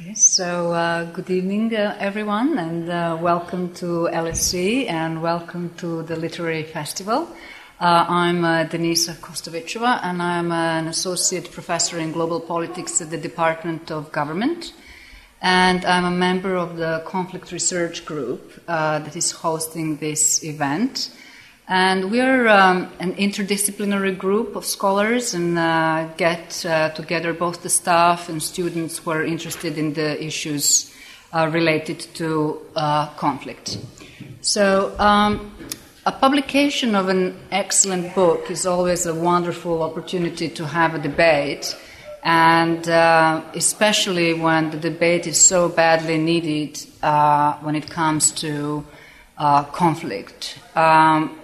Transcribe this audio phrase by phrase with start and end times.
[0.00, 6.02] Okay, so uh, good evening, uh, everyone, and uh, welcome to LSE and welcome to
[6.04, 7.28] the Literary Festival.
[7.78, 13.18] Uh, I'm uh, Denisa Kostovicova, and I'm an associate professor in global politics at the
[13.18, 14.72] Department of Government.
[15.42, 21.10] And I'm a member of the Conflict Research Group uh, that is hosting this event.
[21.70, 27.68] And we're um, an interdisciplinary group of scholars and uh, get uh, together both the
[27.68, 30.92] staff and students who are interested in the issues
[31.32, 33.78] uh, related to uh, conflict.
[34.40, 35.54] So, um,
[36.06, 41.76] a publication of an excellent book is always a wonderful opportunity to have a debate,
[42.24, 48.84] and uh, especially when the debate is so badly needed uh, when it comes to
[49.72, 50.58] conflict.
[50.74, 51.39] Um,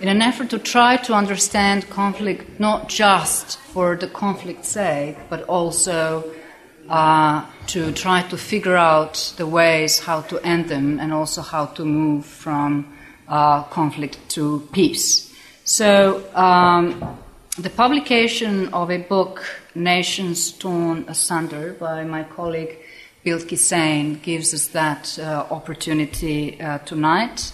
[0.00, 5.42] in an effort to try to understand conflict not just for the conflict's sake, but
[5.44, 6.24] also
[6.88, 11.66] uh, to try to figure out the ways how to end them and also how
[11.66, 12.94] to move from
[13.28, 15.32] uh, conflict to peace.
[15.64, 17.18] So, um,
[17.56, 22.76] the publication of a book, Nations Torn Asunder, by my colleague
[23.22, 27.52] Bill Kissane, gives us that uh, opportunity uh, tonight.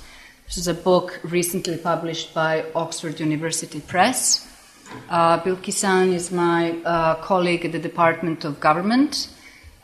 [0.51, 4.49] This is a book recently published by Oxford University Press.
[5.09, 9.29] Uh, Bill Kissane is my uh, colleague at the Department of Government,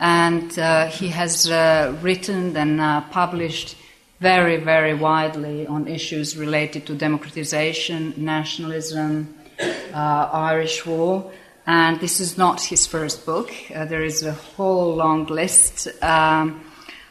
[0.01, 3.77] and uh, he has uh, written and uh, published
[4.19, 11.31] very, very widely on issues related to democratization, nationalism, uh, Irish War.
[11.69, 13.53] And this is not his first book.
[13.71, 15.87] there is a whole long list.
[16.03, 16.61] Um,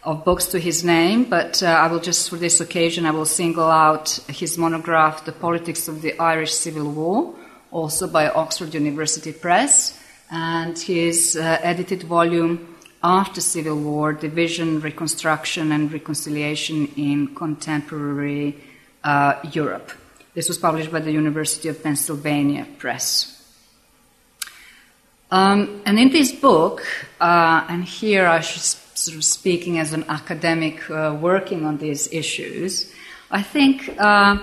[0.05, 3.25] of books to his name, but uh, I will just, for this occasion, I will
[3.25, 7.33] single out his monograph, The Politics of the Irish Civil War,
[7.71, 9.99] also by Oxford University Press,
[10.31, 18.55] and his uh, edited volume, After Civil War Division, Reconstruction, and Reconciliation in Contemporary
[19.03, 19.91] uh, Europe.
[20.35, 23.31] This was published by the University of Pennsylvania Press.
[25.31, 26.85] Um, and in this book,
[27.19, 28.61] uh, and here I should
[29.05, 32.91] sort of speaking as an academic uh, working on these issues,
[33.29, 34.38] I think uh,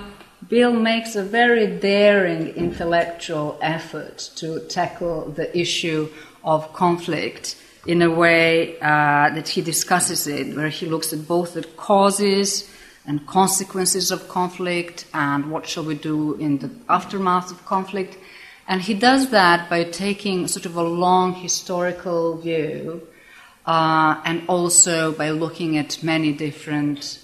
[0.48, 6.08] Bill makes a very daring intellectual effort to tackle the issue
[6.44, 7.56] of conflict
[7.86, 12.70] in a way uh, that he discusses it, where he looks at both the causes
[13.04, 18.16] and consequences of conflict and what shall we do in the aftermath of conflict.
[18.68, 23.02] And he does that by taking sort of a long historical view
[23.66, 27.18] uh, and also by looking at many different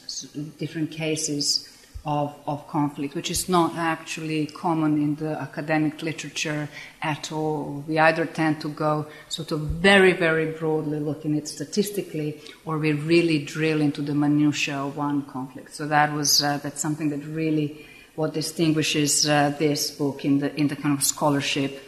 [0.58, 1.68] different cases
[2.08, 6.68] of, of conflict, which is not actually common in the academic literature
[7.02, 7.84] at all.
[7.86, 12.92] We either tend to go sort of very, very broadly looking at statistically, or we
[12.92, 15.74] really drill into the minutiae of one conflict.
[15.74, 20.54] So that was uh, that's something that really what distinguishes uh, this book in the
[20.56, 21.82] in the kind of scholarship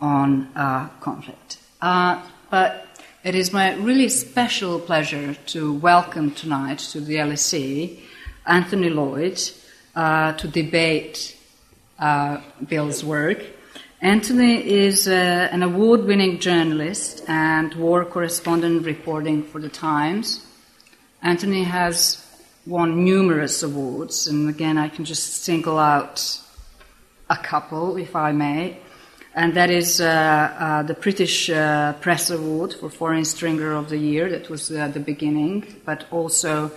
[0.00, 1.58] on uh, conflict.
[1.82, 2.87] Uh, but
[3.24, 7.98] it is my really special pleasure to welcome tonight to the LSE
[8.46, 9.40] Anthony Lloyd
[9.96, 11.36] uh, to debate
[11.98, 13.44] uh, Bill's work.
[14.00, 20.46] Anthony is uh, an award winning journalist and war correspondent reporting for The Times.
[21.20, 22.24] Anthony has
[22.66, 26.40] won numerous awards, and again, I can just single out
[27.28, 28.78] a couple, if I may
[29.34, 33.98] and that is uh, uh, the British uh, Press Award for Foreign Stringer of the
[33.98, 34.28] Year.
[34.30, 36.70] That was uh, the beginning, but also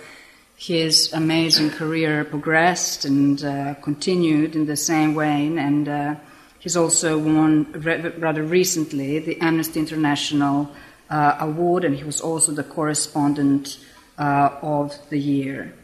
[0.56, 5.58] his amazing career progressed and uh, continued in the same vein.
[5.58, 6.14] And uh,
[6.58, 10.70] he's also won re- rather recently the Amnesty International
[11.10, 13.78] Award, and he was also the correspondent
[14.16, 15.74] of the year.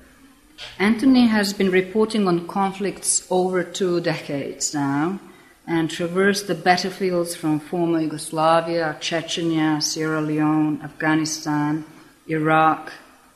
[0.78, 5.20] Anthony has been reporting on conflicts over two decades now
[5.68, 11.84] and traversed the battlefields from former Yugoslavia, Chechnya, Sierra Leone, Afghanistan,
[12.26, 12.90] Iraq,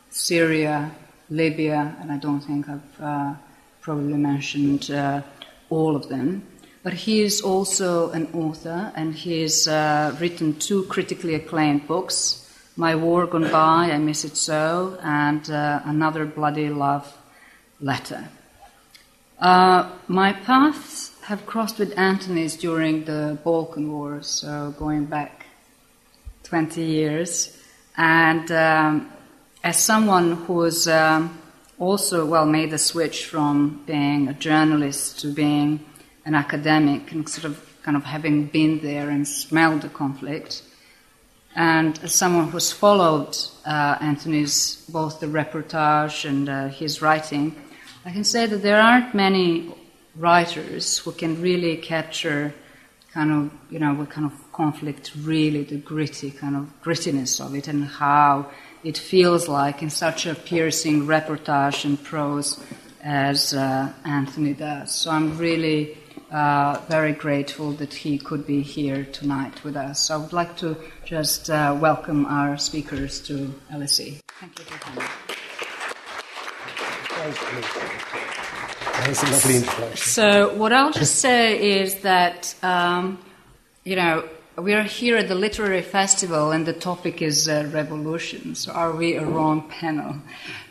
[0.08, 0.90] Syria,
[1.28, 3.34] Libya, and I don't think I've uh,
[3.82, 5.20] probably mentioned uh,
[5.68, 6.42] all of them.
[6.82, 12.48] But he is also an author, and he has uh, written two critically acclaimed books
[12.76, 17.14] My War Gone By, I Miss It So, and uh, Another Bloody Love
[17.78, 18.28] Letter.
[19.38, 25.46] Uh, my paths have crossed with Anthony's during the Balkan Wars, so going back
[26.42, 27.56] 20 years.
[27.96, 29.12] And um,
[29.62, 31.38] as someone who's um,
[31.78, 35.84] also, well, made the switch from being a journalist to being
[36.24, 40.62] an academic and sort of kind of having been there and smelled the conflict,
[41.54, 43.36] And as someone who's followed
[43.66, 47.54] uh, Anthony's both the reportage and uh, his writing,
[48.04, 49.74] I can say that there aren't many
[50.16, 52.54] writers who can really capture
[53.12, 57.54] kind of, you know, what kind of conflict really, the gritty kind of grittiness of
[57.54, 58.50] it and how
[58.84, 62.58] it feels like in such a piercing reportage and prose
[63.02, 64.94] as uh, Anthony does.
[64.94, 65.98] So I'm really
[66.30, 70.06] uh, very grateful that he could be here tonight with us.
[70.06, 74.20] So I would like to just uh, welcome our speakers to LSE.
[74.40, 75.08] Thank you for coming.
[77.22, 79.96] That was a lovely introduction.
[79.96, 83.18] So, what I'll just say is that, um,
[83.84, 88.56] you know, we are here at the literary festival and the topic is uh, revolution.
[88.56, 90.16] So, are we a wrong panel?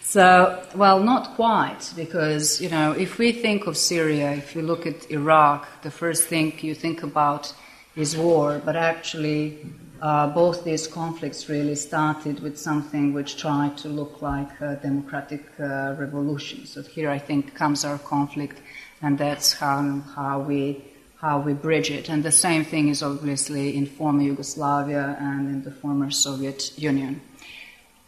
[0.01, 4.85] So, well, not quite, because, you know, if we think of Syria, if you look
[4.85, 7.53] at Iraq, the first thing you think about
[7.95, 9.57] is war, but actually,
[10.01, 15.45] uh, both these conflicts really started with something which tried to look like a democratic
[15.59, 16.65] uh, revolution.
[16.65, 18.61] So here I think comes our conflict,
[19.01, 20.83] and that's how, how, we,
[21.17, 22.09] how we bridge it.
[22.09, 27.21] And the same thing is obviously in former Yugoslavia and in the former Soviet Union.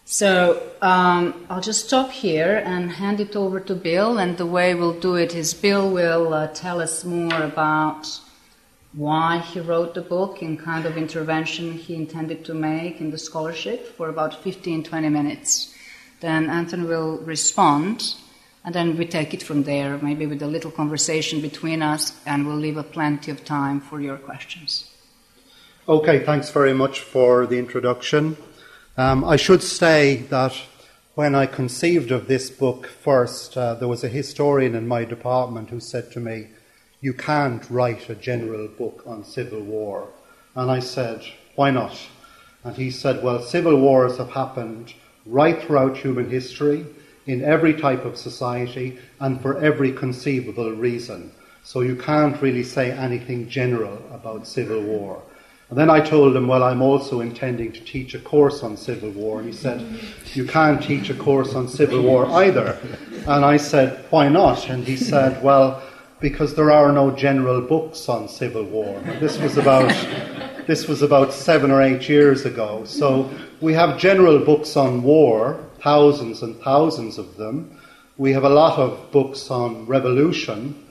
[0.06, 4.18] So um, I'll just stop here and hand it over to Bill.
[4.18, 8.20] And the way we'll do it is Bill will uh, tell us more about
[8.94, 13.18] why he wrote the book and kind of intervention he intended to make in the
[13.18, 15.74] scholarship for about 15 20 minutes.
[16.20, 18.16] Then Anthony will respond,
[18.64, 22.48] and then we take it from there, maybe with a little conversation between us, and
[22.48, 24.90] we'll leave a plenty of time for your questions.
[25.90, 28.38] Okay, thanks very much for the introduction.
[28.96, 30.56] Um, I should say that
[31.16, 35.72] when I conceived of this book first, uh, there was a historian in my department
[35.72, 36.48] who said to me,
[37.04, 40.08] You can't write a general book on civil war.
[40.56, 41.22] And I said,
[41.56, 42.00] Why not?
[42.64, 44.94] And he said, Well, civil wars have happened
[45.26, 46.86] right throughout human history,
[47.26, 51.34] in every type of society, and for every conceivable reason.
[51.64, 55.22] So you can't really say anything general about civil war.
[55.70, 59.10] And then I told him, well, I'm also intending to teach a course on civil
[59.10, 59.40] war.
[59.40, 59.86] And he said,
[60.36, 62.80] you can't teach a course on civil war either.
[63.28, 64.70] And I said, why not?
[64.70, 65.84] And he said, well,
[66.24, 68.98] because there are no general books on civil war.
[69.20, 69.92] This was about
[70.68, 72.86] this was about seven or eight years ago.
[72.86, 73.30] So
[73.60, 77.78] we have general books on war, thousands and thousands of them.
[78.18, 80.82] We have a lot of books on revolution,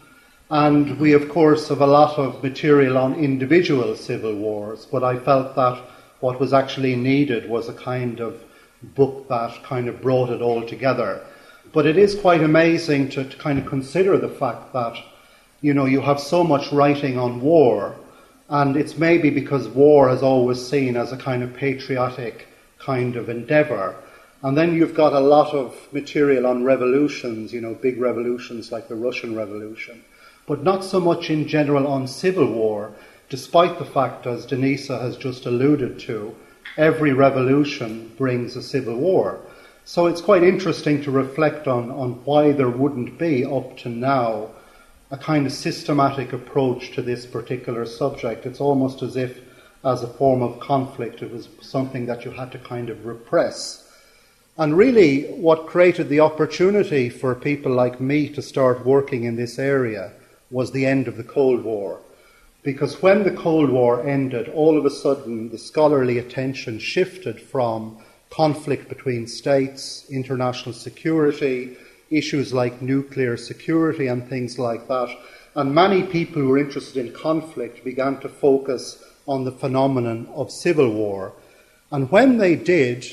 [0.50, 5.18] and we, of course, have a lot of material on individual civil wars, but I
[5.18, 5.82] felt that
[6.20, 8.38] what was actually needed was a kind of
[8.82, 11.24] book that kind of brought it all together.
[11.72, 14.98] But it is quite amazing to, to kind of consider the fact that,
[15.62, 17.96] you know, you have so much writing on war,
[18.50, 22.46] and it's maybe because war is always seen as a kind of patriotic
[22.78, 23.96] kind of endeavour.
[24.42, 28.88] And then you've got a lot of material on revolutions, you know, big revolutions like
[28.88, 30.02] the Russian Revolution
[30.46, 32.92] but not so much in general on civil war,
[33.28, 36.34] despite the fact, as Denisa has just alluded to,
[36.76, 39.40] every revolution brings a civil war.
[39.84, 44.50] So it's quite interesting to reflect on, on why there wouldn't be, up to now,
[45.12, 48.46] a kind of systematic approach to this particular subject.
[48.46, 49.40] It's almost as if,
[49.84, 53.90] as a form of conflict, it was something that you had to kind of repress.
[54.56, 59.58] And really, what created the opportunity for people like me to start working in this
[59.58, 60.12] area
[60.50, 62.00] was the end of the Cold War.
[62.62, 67.98] Because when the Cold War ended, all of a sudden the scholarly attention shifted from
[68.30, 71.76] conflict between states, international security,
[72.16, 75.08] issues like nuclear security, and things like that.
[75.54, 80.50] And many people who were interested in conflict began to focus on the phenomenon of
[80.50, 81.32] civil war.
[81.90, 83.06] And when they did,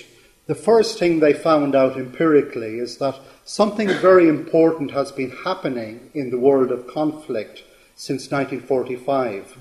[0.48, 3.16] the first thing they found out empirically is that
[3.50, 7.64] Something very important has been happening in the world of conflict
[7.96, 9.58] since 1945,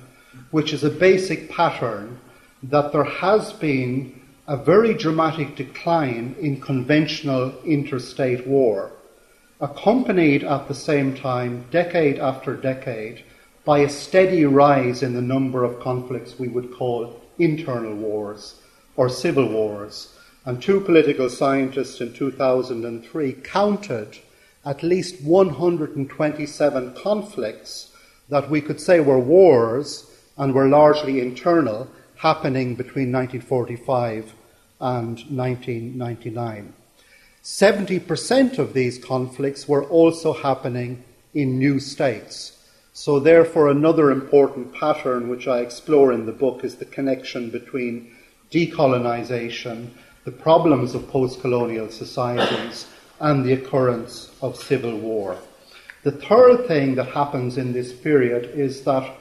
[0.50, 2.21] which is a basic pattern
[2.62, 8.92] that there has been a very dramatic decline in conventional interstate war,
[9.61, 13.25] accompanied at the same time, decade after decade,
[13.65, 18.61] by a steady rise in the number of conflicts we would call internal wars
[18.97, 24.19] or civil wars and two political scientists in 2003 counted
[24.65, 27.93] at least 127 conflicts
[28.29, 34.33] that we could say were wars and were largely internal happening between 1945
[34.81, 36.73] and 1999.
[37.42, 41.02] 70% of these conflicts were also happening
[41.35, 42.54] in new states.
[42.92, 48.11] So, therefore, another important pattern which I explore in the book is the connection between
[48.50, 49.90] decolonization,
[50.25, 52.87] the problems of post colonial societies,
[53.21, 55.38] and the occurrence of civil war.
[56.02, 59.14] The third thing that happens in this period is that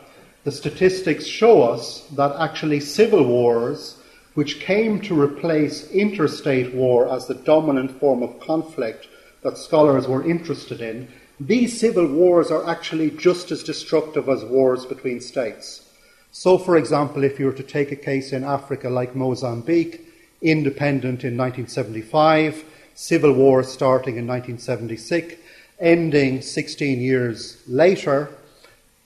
[0.44, 3.97] the statistics show us that actually civil wars,
[4.38, 9.08] which came to replace interstate war as the dominant form of conflict
[9.42, 11.08] that scholars were interested in,
[11.40, 15.90] these civil wars are actually just as destructive as wars between states.
[16.32, 20.08] So, for example, if you were to take a case in Africa like Mozambique,
[20.44, 22.64] independent in 1975,
[22.94, 25.34] civil war starting in 1976,
[25.80, 28.30] ending 16 years later,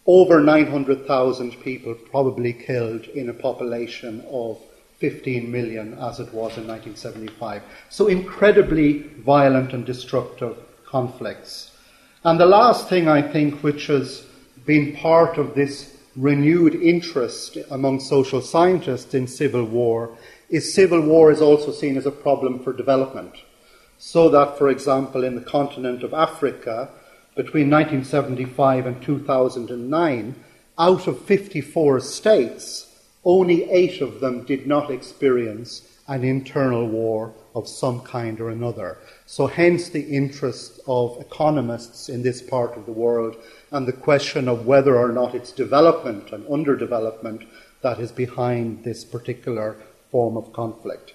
[0.05, 4.61] over 900,000 people probably killed in a population of
[5.01, 7.63] 15 million as it was in 1975.
[7.89, 10.55] So incredibly violent and destructive
[10.85, 11.71] conflicts.
[12.23, 14.23] And the last thing I think which has
[14.65, 20.15] been part of this renewed interest among social scientists in civil war
[20.49, 23.33] is civil war is also seen as a problem for development.
[23.97, 26.89] So that, for example, in the continent of Africa,
[27.35, 30.35] between 1975 and 2009,
[30.77, 32.90] out of 54 states,
[33.23, 38.97] only eight of them did not experience an internal war of some kind or another.
[39.25, 43.35] So, hence the interest of economists in this part of the world
[43.71, 47.45] and the question of whether or not it's development and underdevelopment
[47.81, 49.77] that is behind this particular
[50.11, 51.13] form of conflict.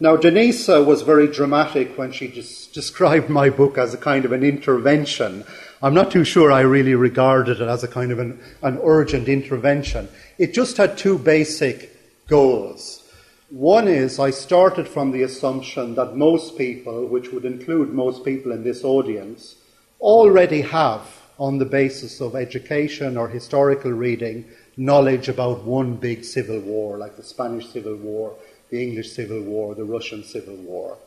[0.00, 2.28] Now, Denisa was very dramatic when she
[2.72, 5.44] described my book as a kind of an intervention.
[5.80, 9.28] I'm not too sure I really regarded it as a kind of an, an urgent
[9.28, 10.08] intervention.
[10.36, 13.04] It just had two basic goals.
[13.50, 18.50] One is I started from the assumption that most people, which would include most people
[18.50, 19.54] in this audience,
[20.00, 21.02] already have,
[21.38, 24.44] on the basis of education or historical reading,
[24.76, 28.34] knowledge about one big civil war, like the Spanish Civil War,
[28.70, 30.98] the English Civil War, the Russian Civil War.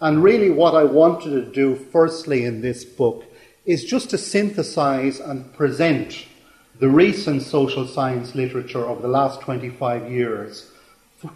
[0.00, 3.24] And really, what I wanted to do firstly in this book
[3.64, 6.26] is just to synthesize and present
[6.78, 10.70] the recent social science literature of the last 25 years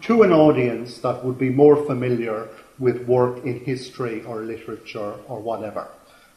[0.01, 2.47] to an audience that would be more familiar
[2.79, 5.87] with work in history or literature or whatever.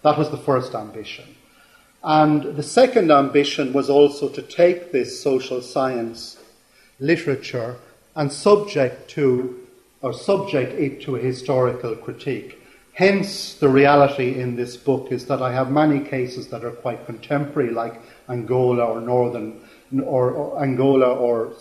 [0.02, 1.34] That was the first ambition.
[2.04, 6.38] And the second ambition was also to take this social science
[7.00, 7.76] literature
[8.14, 9.66] and subject to
[10.00, 12.57] or subject it to a historical critique.
[12.98, 17.06] Hence, the reality in this book is that I have many cases that are quite
[17.06, 19.60] contemporary, like Angola or Northern
[20.02, 21.52] or, or Angola or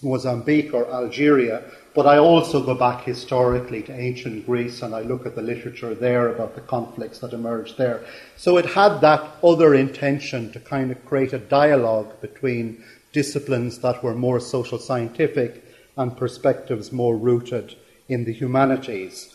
[0.00, 5.26] Mozambique or Algeria, but I also go back historically to ancient Greece and I look
[5.26, 8.04] at the literature there about the conflicts that emerged there.
[8.36, 14.04] So it had that other intention to kind of create a dialogue between disciplines that
[14.04, 15.64] were more social scientific
[15.96, 17.74] and perspectives more rooted
[18.08, 19.33] in the humanities.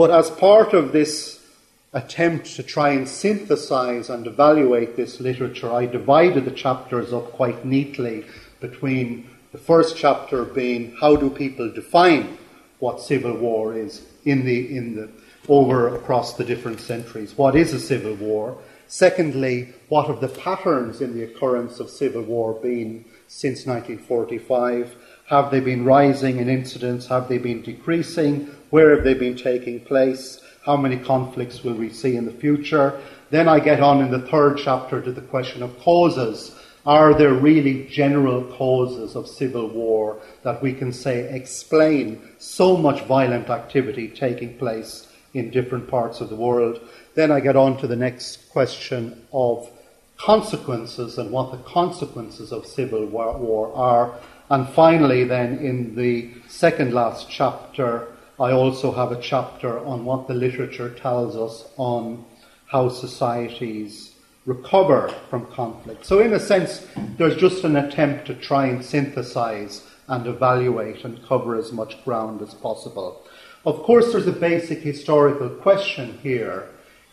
[0.00, 1.44] But as part of this
[1.92, 7.66] attempt to try and synthesize and evaluate this literature, I divided the chapters up quite
[7.66, 8.24] neatly
[8.60, 12.38] between the first chapter being how do people define
[12.78, 15.10] what civil war is in the, in the,
[15.50, 17.36] over across the different centuries.
[17.36, 18.56] What is a civil war?
[18.86, 24.96] Secondly, what have the patterns in the occurrence of civil war been since 1945?
[25.26, 27.06] Have they been rising in incidence?
[27.08, 28.48] Have they been decreasing?
[28.70, 30.40] Where have they been taking place?
[30.64, 33.00] How many conflicts will we see in the future?
[33.30, 36.54] Then I get on in the third chapter to the question of causes.
[36.86, 43.02] Are there really general causes of civil war that we can say explain so much
[43.02, 46.80] violent activity taking place in different parts of the world?
[47.14, 49.68] Then I get on to the next question of
[50.16, 54.14] consequences and what the consequences of civil war are.
[54.48, 58.08] And finally, then, in the second last chapter,
[58.40, 62.24] I also have a chapter on what the literature tells us on
[62.68, 64.14] how societies
[64.46, 66.06] recover from conflict.
[66.06, 66.86] So, in a sense,
[67.18, 72.40] there's just an attempt to try and synthesize and evaluate and cover as much ground
[72.40, 73.22] as possible.
[73.66, 76.70] Of course, there's a basic historical question here.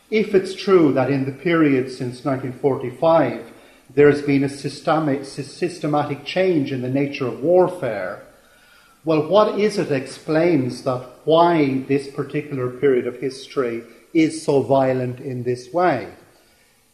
[0.09, 3.51] If it's true that in the period since 1945,
[3.93, 8.26] there's been a systemic, systematic change in the nature of warfare.
[9.07, 13.83] Well, what is it explains that why this particular period of history
[14.13, 16.11] is so violent in this way?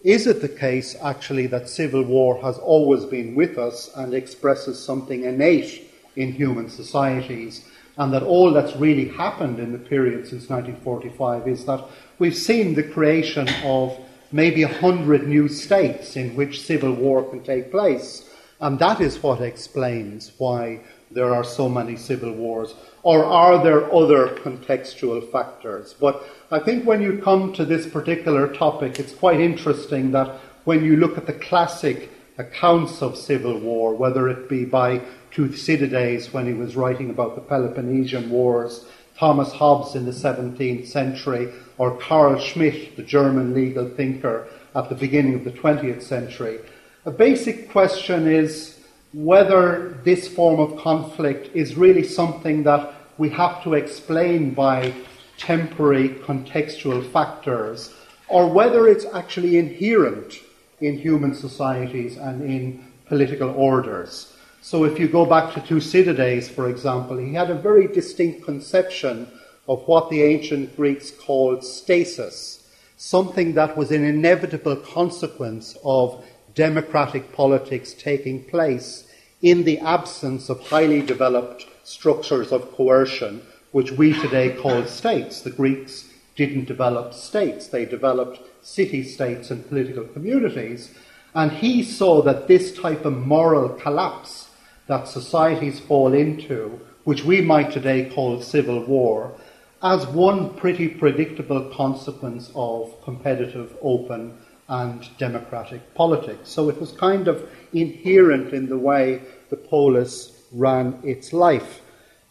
[0.04, 4.78] Is it the case, actually, that civil war has always been with us and expresses
[4.78, 7.68] something innate in human societies,
[7.98, 11.84] and that all that's really happened in the period since 1945 is that
[12.20, 14.00] we've seen the creation of
[14.32, 18.30] maybe a hundred new states in which civil war can take place.
[18.60, 20.82] And that is what explains why
[21.14, 22.74] there are so many civil wars?
[23.04, 25.94] Or are there other contextual factors?
[26.00, 30.84] But I think when you come to this particular topic, it's quite interesting that when
[30.84, 35.02] you look at the classic accounts of civil war, whether it be by
[35.32, 38.86] Thucydides when he was writing about the Peloponnesian Wars,
[39.18, 44.96] Thomas Hobbes in the 17th century, or Carl Schmitt, the German legal thinker at the
[44.96, 46.60] beginning of the 20th century,
[47.06, 48.73] a basic question is
[49.14, 54.94] whether this form of conflict is really something that we have to explain by
[55.38, 57.94] temporary contextual factors,
[58.28, 60.36] or whether it's actually inherent
[60.82, 64.36] in human societies and in political orders.
[64.62, 69.28] So, if you go back to Thucydides, for example, he had a very distinct conception
[69.68, 72.68] of what the ancient Greeks called stasis,
[72.98, 76.24] something that was an inevitable consequence of
[76.56, 79.08] democratic politics taking place
[79.42, 83.42] in the absence of highly developed structures of coercion,
[83.72, 85.42] which we today call states.
[85.42, 90.94] The Greeks didn't develop states, they developed city states and political communities.
[91.36, 94.50] And he saw that this type of moral collapse
[94.88, 99.34] that societies fall into, which we might today call civil war,
[99.82, 106.50] as one pretty predictable consequence of competitive, open, and democratic politics.
[106.50, 111.82] So it was kind of inherent in the way the polis ran its life.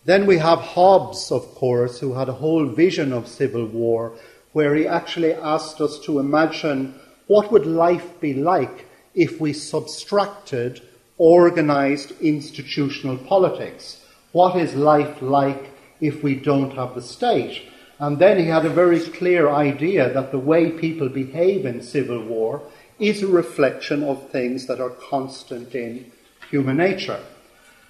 [0.05, 4.13] Then we have Hobbes, of course, who had a whole vision of civil war,
[4.53, 6.95] where he actually asked us to imagine
[7.27, 10.83] what would life be like if we subtracted
[11.19, 14.05] organized institutional politics.
[14.33, 15.71] What is life like
[16.01, 17.63] if we don't have the state?
[18.03, 22.21] And then he had a very clear idea that the way people behave in civil
[22.25, 22.61] war
[22.99, 26.11] is a reflection of things that are constant in
[26.51, 27.21] human nature.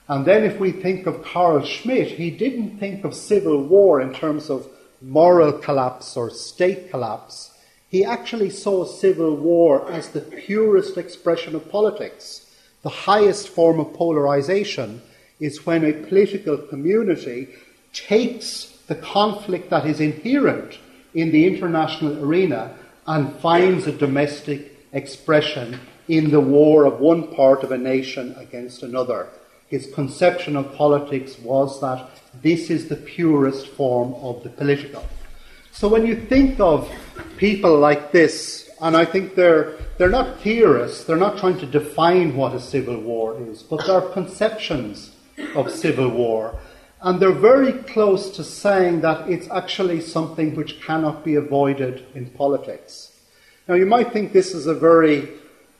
[0.09, 4.13] And then if we think of Carl Schmitt, he didn't think of civil war in
[4.13, 4.69] terms of
[5.01, 7.57] moral collapse or state collapse.
[7.89, 12.53] He actually saw civil war as the purest expression of politics.
[12.83, 15.01] The highest form of polarization
[15.41, 17.49] is when a political community
[17.95, 20.79] takes the conflict that is inherent
[21.15, 22.75] in the international arena
[23.07, 28.83] and finds a domestic expression in the war of one part of a nation against
[28.83, 29.29] another.
[29.69, 32.11] His conception of politics was that
[32.43, 35.05] this is the purest form of the political.
[35.71, 36.91] So when you think of
[37.39, 42.37] people like this, and I think they're, they're not theorists, they're not trying to define
[42.37, 45.13] what a civil war is, but they're conceptions
[45.55, 46.59] of civil war.
[47.05, 52.31] And they're very close to saying that it's actually something which cannot be avoided in
[52.31, 53.13] politics.
[53.67, 55.29] Now, you might think this is a very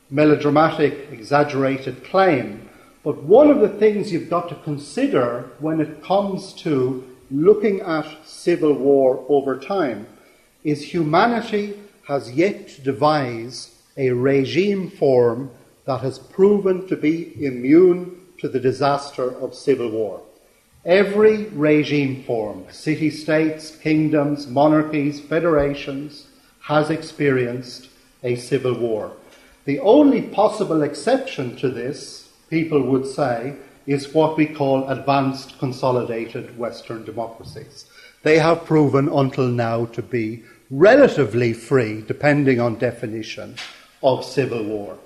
[0.09, 2.69] melodramatic, exaggerated claim,
[3.05, 8.05] but one of the things you've got to consider when it comes to looking at
[8.25, 10.05] civil war over time
[10.65, 15.51] is humanity has yet to devise a regime form
[15.85, 20.21] that has proven to be immune to the disaster of civil war.
[20.85, 26.27] Every regime form, city states, kingdoms, monarchies, federations,
[26.59, 27.87] has experienced
[28.21, 29.13] a civil war.
[29.63, 33.55] The only possible exception to this, people would say,
[33.87, 37.85] is what we call advanced consolidated Western democracies.
[38.23, 43.55] They have proven until now to be relatively free, depending on definition,
[44.01, 44.97] of civil war.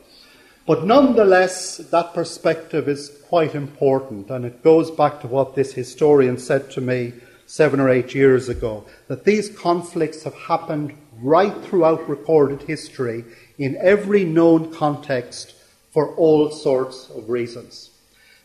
[0.67, 6.37] But nonetheless, that perspective is quite important, and it goes back to what this historian
[6.37, 7.13] said to me
[7.45, 13.23] seven or eight years ago that these conflicts have happened right throughout recorded history
[13.57, 15.55] in every known context
[15.93, 17.91] for all sorts of reasons.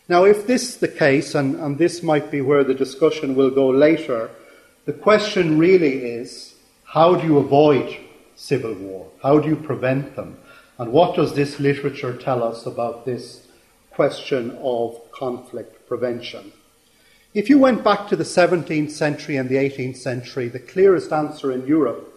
[0.07, 3.51] Now, if this is the case, and, and this might be where the discussion will
[3.51, 4.29] go later,
[4.85, 6.55] the question really is
[6.85, 7.97] how do you avoid
[8.37, 9.09] civil war?
[9.21, 10.37] How do you prevent them?
[10.77, 13.47] And what does this literature tell us about this
[13.91, 16.51] question of conflict prevention?
[17.33, 21.51] If you went back to the 17th century and the 18th century, the clearest answer
[21.51, 22.09] in Europe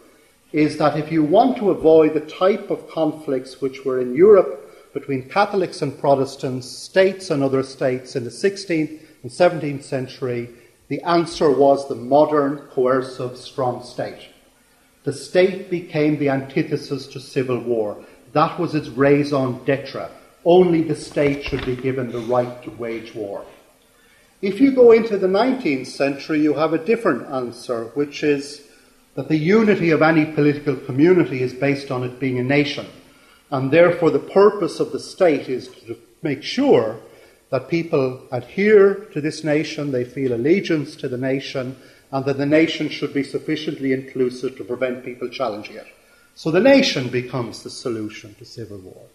[0.53, 4.93] is that if you want to avoid the type of conflicts which were in Europe
[4.95, 10.49] between Catholics and Protestants, states and other states in the 16th and 17th century,
[10.89, 14.29] the answer was the modern, coercive, strong state.
[15.05, 18.05] The state became the antithesis to civil war.
[18.37, 20.11] That was its raison d'etre.
[20.45, 23.47] Only the state should be given the right to wage war.
[24.43, 28.61] If you go into the 19th century, you have a different answer, which is
[29.15, 32.87] that the unity of any political community is based on it being a nation.
[33.51, 37.01] And therefore, the purpose of the state is to make sure
[37.49, 41.75] that people adhere to this nation, they feel allegiance to the nation,
[42.13, 45.87] and that the nation should be sufficiently inclusive to prevent people challenging it.
[46.37, 49.07] So the nation becomes the solution to civil war.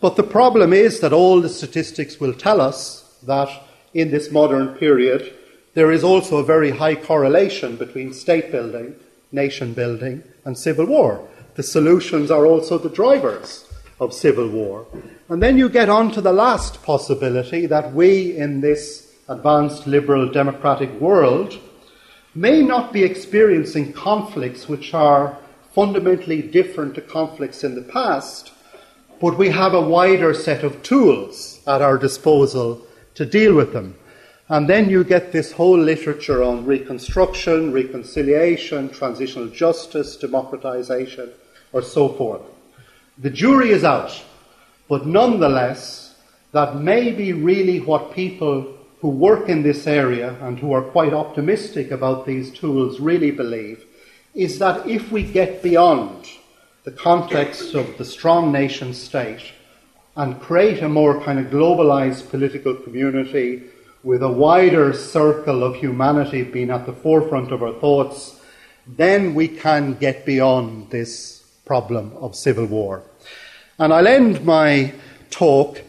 [0.00, 3.50] But the problem is that all the statistics will tell us that
[3.92, 5.34] in this modern period,
[5.74, 8.96] there is also a very high correlation between state building,
[9.32, 11.28] nation building, and civil war.
[11.56, 14.86] The solutions are also the drivers of civil war.
[15.28, 20.32] And then you get on to the last possibility that we in this advanced liberal
[20.32, 21.58] democratic world
[22.34, 25.36] may not be experiencing conflicts which are
[25.76, 28.50] fundamentally different to conflicts in the past,
[29.20, 32.80] but we have a wider set of tools at our disposal
[33.14, 33.94] to deal with them.
[34.48, 41.30] And then you get this whole literature on reconstruction, reconciliation, transitional justice, democratization,
[41.74, 42.40] or so forth.
[43.18, 44.22] The jury is out,
[44.88, 46.14] but nonetheless,
[46.52, 51.12] that may be really what people who work in this area and who are quite
[51.12, 53.85] optimistic about these tools really believe
[54.36, 56.28] is that if we get beyond
[56.84, 59.52] the context of the strong nation state
[60.14, 63.62] and create a more kind of globalized political community
[64.04, 68.38] with a wider circle of humanity being at the forefront of our thoughts,
[68.86, 73.02] then we can get beyond this problem of civil war.
[73.78, 74.92] And I'll end my
[75.30, 75.80] talk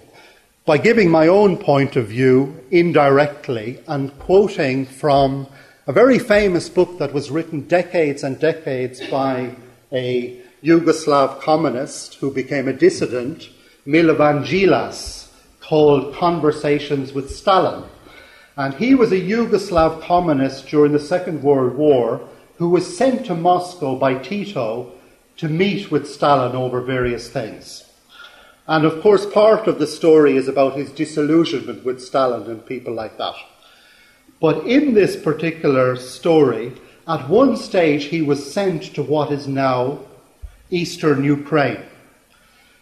[0.66, 5.48] by giving my own point of view indirectly and quoting from
[5.88, 9.56] a very famous book that was written decades and decades by
[9.94, 13.50] a Yugoslav communist who became a dissident,
[13.86, 15.30] Milovan Djilas,
[15.62, 17.90] called Conversations with Stalin.
[18.58, 22.20] And he was a Yugoslav communist during the Second World War
[22.58, 24.92] who was sent to Moscow by Tito
[25.38, 27.86] to meet with Stalin over various things.
[28.68, 32.94] And of course, part of the story is about his disillusionment with Stalin and people
[32.94, 33.36] like that.
[34.40, 36.74] But in this particular story,
[37.08, 40.00] at one stage he was sent to what is now
[40.70, 41.84] eastern Ukraine.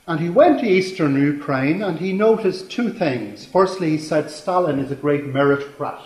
[0.07, 3.45] And he went to eastern Ukraine and he noticed two things.
[3.45, 6.01] Firstly, he said Stalin is a great meritocrat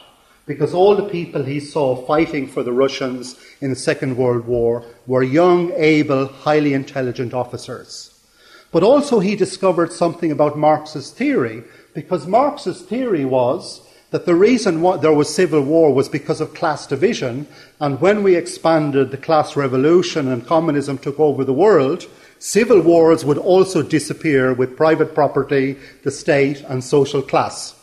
[0.46, 4.84] because all the people he saw fighting for the Russians in the Second World War
[5.06, 8.20] were young, able, highly intelligent officers.
[8.72, 13.82] But also he discovered something about Marx's theory, because Marx's theory was
[14.12, 17.48] that the reason why there was civil war was because of class division,
[17.80, 22.08] and when we expanded the class revolution and communism took over the world,
[22.40, 27.76] civil wars would also disappear with private property, the state, and social class.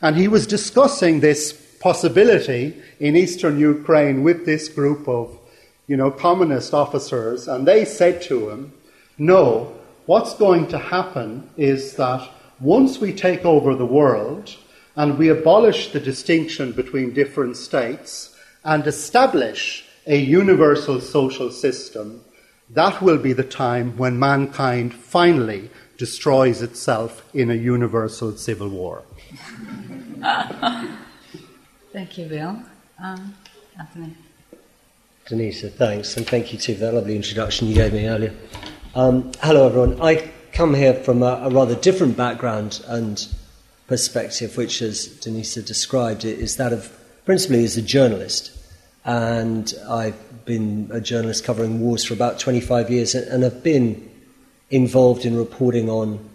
[0.00, 5.38] And he was discussing this possibility in eastern Ukraine with this group of,
[5.86, 8.72] you know, communist officers, and they said to him,
[9.16, 9.72] no,
[10.06, 14.56] what's going to happen is that once we take over the world
[14.96, 22.22] and we abolish the distinction between different states and establish a universal social system,
[22.70, 29.02] that will be the time when mankind finally destroys itself in a universal civil war.
[31.92, 32.62] Thank you, Bill.
[33.02, 33.34] Um,
[33.78, 34.14] Anthony.
[35.28, 38.34] Denise, thanks, and thank you too for that lovely introduction you gave me earlier.
[38.94, 40.00] Um, hello, everyone.
[40.02, 43.26] I come here from a, a, rather different background and
[43.92, 46.90] perspective, which, as Denise described, is that of
[47.26, 48.50] principally as a journalist.
[49.04, 54.10] And I've been a journalist covering wars for about 25 years and have been
[54.70, 56.26] involved in reporting on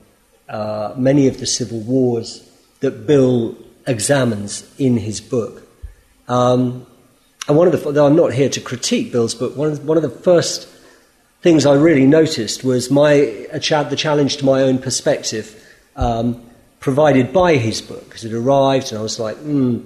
[0.47, 2.47] uh, many of the civil wars
[2.81, 5.67] that Bill examines in his book.
[6.27, 6.85] Um,
[7.47, 9.97] and one of the, though I'm not here to critique Bill's book, one of one
[9.97, 10.69] of the first
[11.41, 15.55] things I really noticed was my, the challenge to my own perspective
[15.95, 16.46] um,
[16.79, 18.05] provided by his book.
[18.05, 19.79] Because it arrived and I was like, hmm,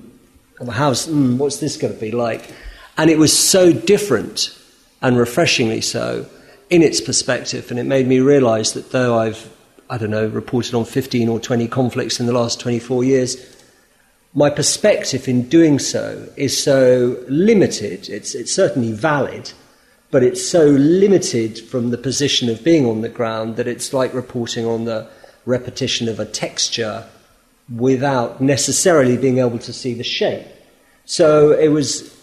[0.70, 2.52] how's, mm, what's this going to be like?
[2.98, 4.58] And it was so different
[5.02, 6.26] and refreshingly so
[6.70, 7.72] in its perspective.
[7.72, 9.50] And it made me realize that though I've,
[9.90, 13.58] I don't know, reported on 15 or 20 conflicts in the last 24 years,
[14.34, 19.52] my perspective in doing so is so limited, it's, it's certainly valid,
[20.10, 24.14] but it's so limited from the position of being on the ground that it's like
[24.14, 25.10] reporting on the
[25.46, 27.08] repetition of a texture
[27.76, 30.46] without necessarily being able to see the shape.
[31.06, 32.16] So it was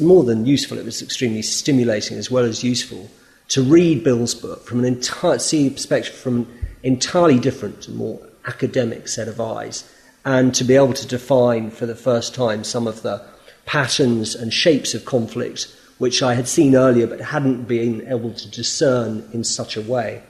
[0.00, 3.10] more than useful, it was extremely stimulating as well as useful
[3.48, 6.48] to read Bill's book from an entire, see perspective from an
[6.82, 9.90] entirely different, more academic set of eyes
[10.24, 13.24] and to be able to define for the first time some of the
[13.66, 18.50] patterns and shapes of conflict which I had seen earlier but hadn't been able to
[18.50, 20.22] discern in such a way.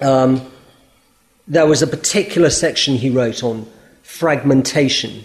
[0.00, 0.51] Um,
[1.46, 3.66] there was a particular section he wrote on
[4.02, 5.24] fragmentation,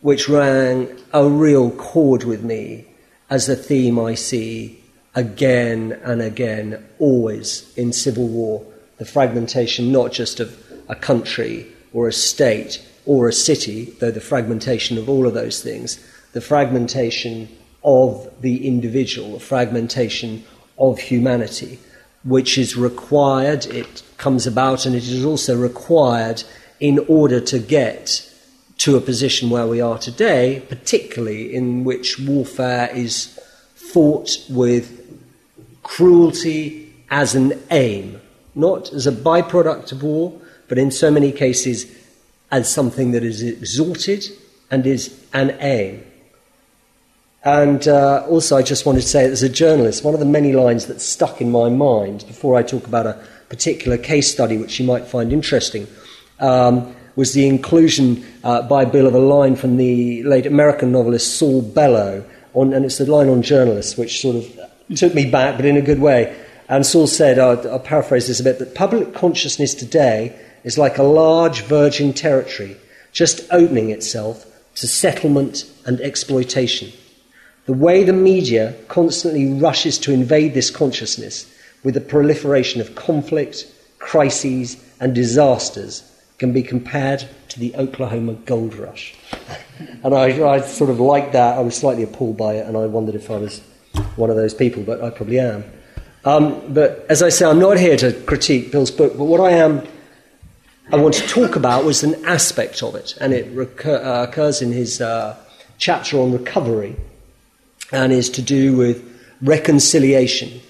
[0.00, 2.86] which rang a real chord with me
[3.30, 4.82] as a theme I see
[5.14, 8.64] again and again, always in civil war.
[8.98, 10.56] The fragmentation not just of
[10.88, 15.62] a country or a state or a city, though the fragmentation of all of those
[15.62, 15.98] things,
[16.32, 17.48] the fragmentation
[17.82, 20.44] of the individual, the fragmentation
[20.78, 21.78] of humanity,
[22.26, 26.42] which is required, it comes about, and it is also required
[26.80, 28.30] in order to get
[28.78, 33.38] to a position where we are today, particularly in which warfare is
[33.74, 35.02] fought with
[35.82, 38.20] cruelty as an aim,
[38.54, 41.86] not as a byproduct of war, but in so many cases
[42.50, 44.24] as something that is exalted
[44.70, 46.04] and is an aim.
[47.46, 50.52] And uh, also, I just wanted to say, as a journalist, one of the many
[50.52, 54.80] lines that stuck in my mind before I talk about a particular case study which
[54.80, 55.86] you might find interesting
[56.40, 61.38] um, was the inclusion uh, by Bill of a line from the late American novelist
[61.38, 65.54] Saul Bellow, on, and it's the line on journalists which sort of took me back,
[65.54, 66.36] but in a good way.
[66.68, 70.98] And Saul said, I'll, I'll paraphrase this a bit, that public consciousness today is like
[70.98, 72.76] a large virgin territory
[73.12, 76.92] just opening itself to settlement and exploitation.
[77.66, 81.52] The way the media constantly rushes to invade this consciousness
[81.82, 83.66] with the proliferation of conflict,
[83.98, 89.14] crises, and disasters can be compared to the Oklahoma gold rush.
[90.02, 91.58] and I, I sort of liked that.
[91.58, 93.60] I was slightly appalled by it, and I wondered if I was
[94.16, 95.64] one of those people, but I probably am.
[96.24, 99.52] Um, but as I say, I'm not here to critique Bill's book, but what I
[99.52, 99.86] am
[100.92, 104.62] I want to talk about was an aspect of it, and it recur, uh, occurs
[104.62, 105.36] in his uh,
[105.78, 106.94] chapter on recovery,
[107.92, 109.04] and is to do with
[109.42, 110.60] reconciliation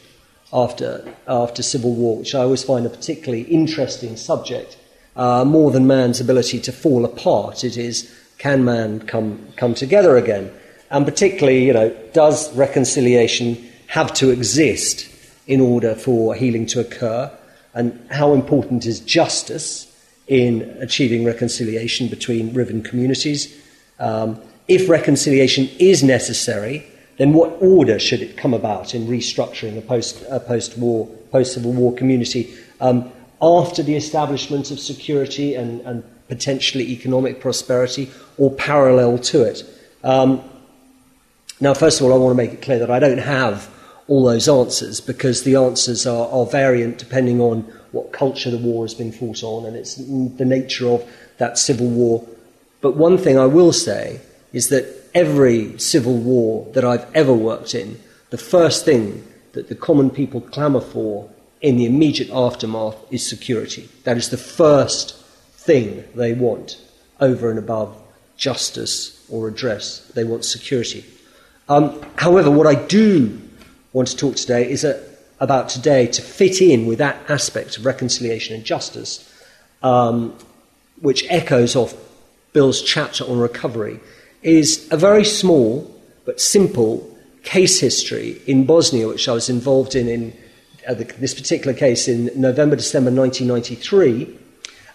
[0.52, 4.76] after, after civil war, which I always find a particularly interesting subject.
[5.14, 10.16] Uh, more than man's ability to fall apart, it is can man come, come together
[10.16, 10.50] again?
[10.90, 15.08] And particularly, you know, does reconciliation have to exist
[15.46, 17.30] in order for healing to occur?
[17.72, 19.86] And how important is justice?
[20.26, 23.56] in achieving reconciliation between riven communities.
[23.98, 29.82] Um, if reconciliation is necessary, then what order should it come about in restructuring a
[29.82, 36.90] post a post-war, post-civil war community um, after the establishment of security and, and, potentially
[36.90, 39.62] economic prosperity, or parallel to it?
[40.02, 40.42] Um,
[41.60, 43.70] now, first of all, I want to make it clear that I don't have
[44.08, 47.60] all those answers because the answers are, are variant depending on
[47.92, 51.86] what culture the war has been fought on, and it's the nature of that civil
[51.86, 52.26] war.
[52.80, 54.20] But one thing I will say
[54.52, 57.98] is that every civil war that I've ever worked in,
[58.28, 61.30] the first thing that the common people clamour for
[61.62, 63.88] in the immediate aftermath is security.
[64.04, 65.16] That is the first
[65.54, 66.78] thing they want
[67.18, 67.96] over and above
[68.36, 70.06] justice or redress.
[70.14, 71.02] They want security.
[71.66, 73.40] Um, however, what I do
[73.94, 75.02] want to talk today is a,
[75.40, 79.32] about today to fit in with that aspect of reconciliation and justice,
[79.82, 80.36] um,
[81.00, 81.94] which echoes off
[82.52, 83.98] Bill's chapter on recovery,
[84.46, 85.92] is a very small
[86.24, 90.36] but simple case history in Bosnia, which I was involved in in
[90.86, 94.38] uh, the, this particular case in November, December 1993,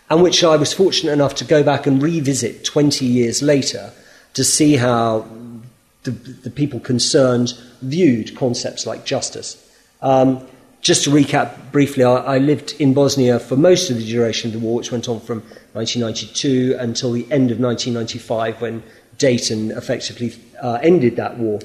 [0.10, 3.92] and which I was fortunate enough to go back and revisit 20 years later
[4.34, 5.28] to see how
[6.04, 9.58] the, the people concerned viewed concepts like justice.
[10.02, 10.48] Um,
[10.82, 14.60] just to recap briefly, I, I, lived in Bosnia for most of the duration of
[14.60, 15.42] the war, which went on from
[15.74, 18.82] 1992 until the end of 1995 when
[19.22, 21.60] Dayton effectively uh, ended that war.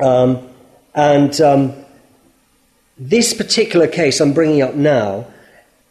[0.00, 0.48] Um,
[0.94, 1.74] and um,
[2.96, 5.26] this particular case I'm bringing up now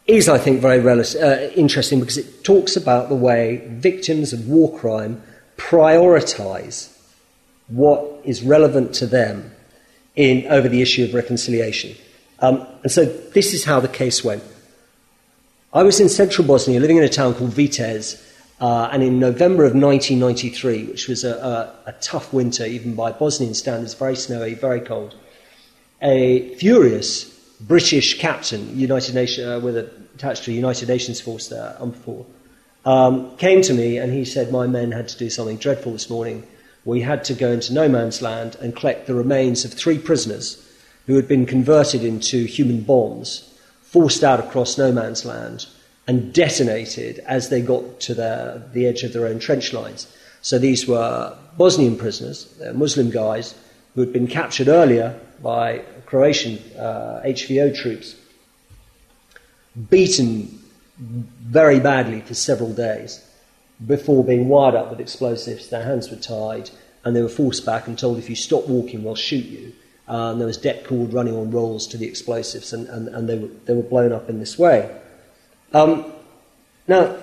[0.07, 4.47] is, I think, very rel- uh, interesting because it talks about the way victims of
[4.47, 5.21] war crime
[5.57, 6.95] prioritize
[7.67, 9.51] what is relevant to them
[10.15, 11.95] in, over the issue of reconciliation.
[12.39, 14.43] Um, and so this is how the case went.
[15.73, 18.19] I was in central Bosnia, living in a town called Vitez,
[18.59, 21.35] uh, and in November of 1993, which was a,
[21.85, 25.15] a, a, tough winter, even by Bosnian standards, very snowy, very cold,
[26.01, 27.25] a furious
[27.61, 32.25] British captain, United Nation, uh, with a, attached to a United Nations force there, UNFOR,
[32.85, 36.09] um, came to me and he said, My men had to do something dreadful this
[36.09, 36.45] morning.
[36.85, 40.65] We had to go into no man's land and collect the remains of three prisoners
[41.05, 45.65] who had been converted into human bombs, forced out across no man's land,
[46.09, 50.07] and detonated as they got to the edge of their own trench lines.
[50.41, 53.53] So these were Bosnian prisoners, Muslim guys,
[53.93, 58.15] who had been captured earlier by Croatian uh, HVO troops,
[59.89, 60.59] beaten
[60.97, 63.23] very badly for several days.
[63.85, 65.69] before being wired up with explosives.
[65.69, 66.69] Their hands were tied,
[67.03, 69.73] and they were forced back and told if you stop walking, we'll shoot you.
[70.07, 73.29] Uh, and there was det cord running on rolls to the explosives, and, and, and
[73.29, 74.98] they, were, they were blown up in this way.
[75.73, 76.05] Um,
[76.87, 77.17] now,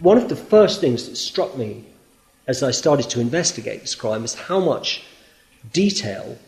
[0.00, 1.84] one of the first things that struck me
[2.46, 5.04] as I started to investigate this crime is how much
[5.72, 6.38] detail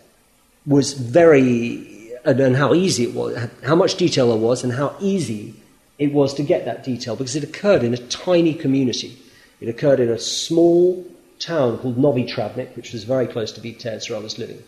[0.66, 5.54] was very, and how easy it was, how much detail there was, and how easy
[5.98, 9.16] it was to get that detail because it occurred in a tiny community.
[9.60, 11.06] It occurred in a small
[11.38, 14.62] town called Novi Travnik, which was very close to Vitez, where I was living.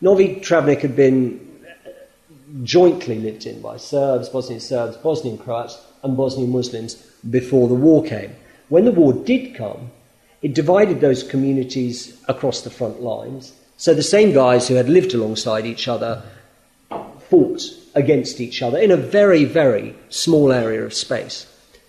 [0.00, 1.48] Novi Travnik had been
[2.64, 6.94] jointly lived in by Serbs, Bosnian Serbs, Bosnian Croats, and Bosnian Muslims
[7.28, 8.34] before the war came.
[8.68, 9.90] When the war did come,
[10.42, 13.52] it divided those communities across the front lines.
[13.76, 16.22] So the same guys who had lived alongside each other
[17.28, 17.62] fought
[17.94, 21.46] against each other in a very, very small area of space.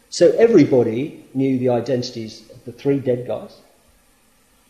[0.10, 3.56] So everybody knew the identities of the three dead guys,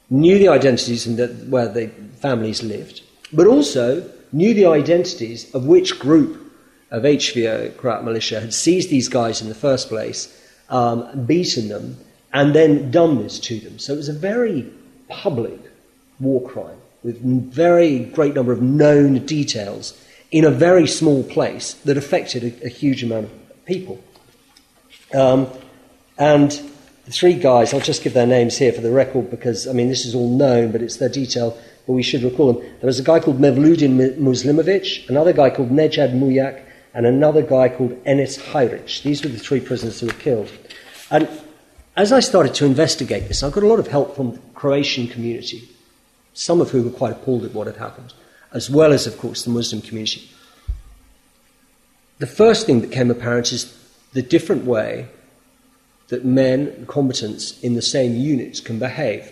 [0.10, 1.88] knew the identities of the, where the
[2.22, 3.02] families lived,
[3.34, 6.43] but also knew the identities of which group
[6.94, 11.98] of HVO, Croat militia, had seized these guys in the first place, um, beaten them,
[12.32, 13.80] and then done this to them.
[13.80, 14.72] So it was a very
[15.10, 15.60] public
[16.20, 20.00] war crime with very great number of known details
[20.32, 24.00] in a very small place that affected a, a huge amount of people.
[25.14, 25.48] Um,
[26.18, 26.52] and
[27.06, 29.90] the three guys, I'll just give their names here for the record because, I mean,
[29.90, 32.62] this is all known, but it's their detail, but we should recall them.
[32.62, 37.70] There was a guy called Mevludin Muslimovic, another guy called Nejad Muyak, and another guy
[37.70, 39.02] called Enis Hajric.
[39.04, 40.52] These were the three prisoners who were killed.
[41.10, 41.28] And
[41.96, 45.08] as I started to investigate this, I got a lot of help from the Croatian
[45.08, 45.70] community,
[46.34, 48.14] some of whom were quite appalled at what had happened,
[48.52, 50.30] as well as, of course, the Muslim community.
[52.20, 53.78] The first thing that came apparent is
[54.14, 55.08] the different way
[56.08, 59.32] that men and combatants in the same units can behave.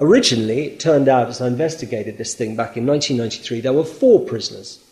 [0.00, 4.20] Originally, it turned out, as I investigated this thing back in 1993, there were four
[4.20, 4.83] prisoners.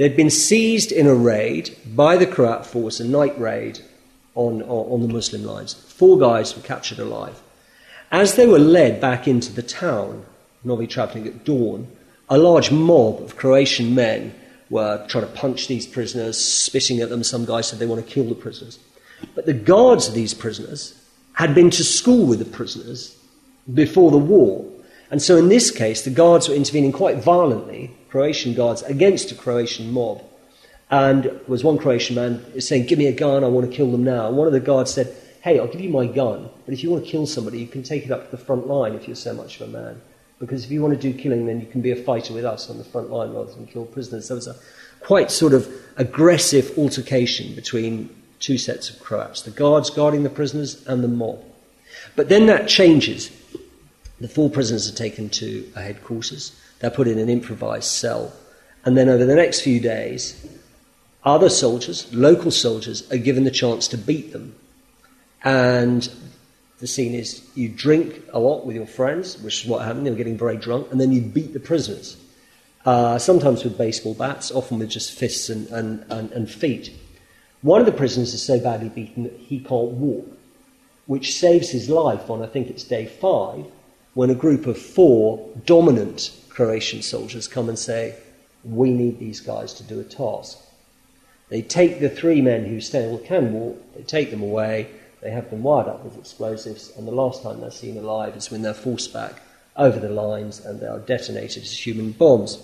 [0.00, 3.80] They'd been seized in a raid by the Croat force, a night raid
[4.34, 5.74] on, on, the Muslim lines.
[5.74, 7.38] Four guys were captured alive.
[8.10, 10.24] As they were led back into the town,
[10.64, 11.86] Novi Travnik at dawn,
[12.30, 14.34] a large mob of Croatian men
[14.70, 17.22] were trying to punch these prisoners, spitting at them.
[17.22, 18.78] Some guys said they want to kill the prisoners.
[19.34, 20.98] But the guards of these prisoners
[21.34, 23.18] had been to school with the prisoners
[23.74, 24.66] before the war.
[25.10, 29.34] And so in this case, the guards were intervening quite violently, Croatian guards, against a
[29.34, 30.22] Croatian mob.
[30.90, 33.90] And there was one Croatian man saying, Give me a gun, I want to kill
[33.92, 34.26] them now.
[34.28, 36.90] And one of the guards said, Hey, I'll give you my gun, but if you
[36.90, 39.16] want to kill somebody, you can take it up to the front line if you're
[39.16, 40.00] so much of a man.
[40.38, 42.68] Because if you want to do killing, then you can be a fighter with us
[42.68, 44.28] on the front line rather than kill prisoners.
[44.28, 44.56] So it was a
[45.00, 48.08] quite sort of aggressive altercation between
[48.40, 51.44] two sets of Croats the guards guarding the prisoners and the mob.
[52.16, 53.30] But then that changes.
[54.20, 58.32] The four prisoners are taken to a headquarters, they're put in an improvised cell,
[58.84, 60.46] and then over the next few days,
[61.24, 64.54] other soldiers, local soldiers, are given the chance to beat them.
[65.44, 66.08] And
[66.78, 70.06] the scene is you drink a lot with your friends, which is what happened.
[70.06, 72.16] They were getting very drunk, and then you beat the prisoners.
[72.86, 76.96] Uh, sometimes with baseball bats, often with just fists and, and, and, and feet.
[77.60, 80.26] One of the prisoners is so badly beaten that he can't walk,
[81.04, 83.66] which saves his life on, I think it's day five,
[84.14, 88.16] when a group of four dominant Croatian soldiers come and say,
[88.64, 90.58] We need these guys to do a task.
[91.48, 94.88] They take the three men who still can walk, they take them away,
[95.20, 98.50] they have them wired up with explosives, and the last time they're seen alive is
[98.50, 99.42] when they're forced back
[99.76, 102.58] over the lines and they are detonated as human bombs.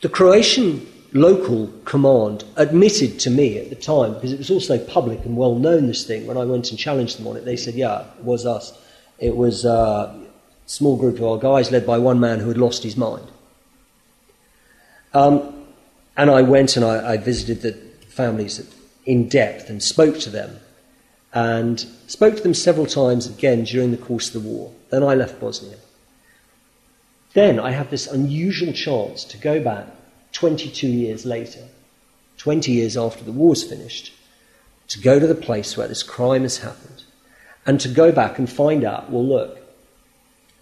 [0.00, 5.24] The Croatian local command admitted to me at the time, because it was also public
[5.24, 7.74] and well known, this thing, when I went and challenged them on it, they said,
[7.74, 8.78] yeah, it was us.
[9.18, 10.27] It was a
[10.68, 13.26] small group of our guys led by one man who had lost his mind.
[15.14, 15.64] Um,
[16.16, 17.72] and I went and I, I visited the
[18.06, 18.62] families
[19.06, 20.60] in depth and spoke to them
[21.32, 24.72] and spoke to them several times again during the course of the war.
[24.90, 25.76] Then I left Bosnia.
[27.32, 29.86] Then I have this unusual chance to go back
[30.32, 31.66] 22 years later,
[32.36, 34.12] 20 years after the war's finished,
[34.88, 37.04] to go to the place where this crime has happened
[37.66, 39.57] and to go back and find out well, look,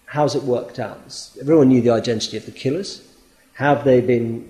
[0.07, 1.29] how's it worked out?
[1.39, 3.07] Everyone knew the identity of the killers.
[3.53, 4.49] Have they been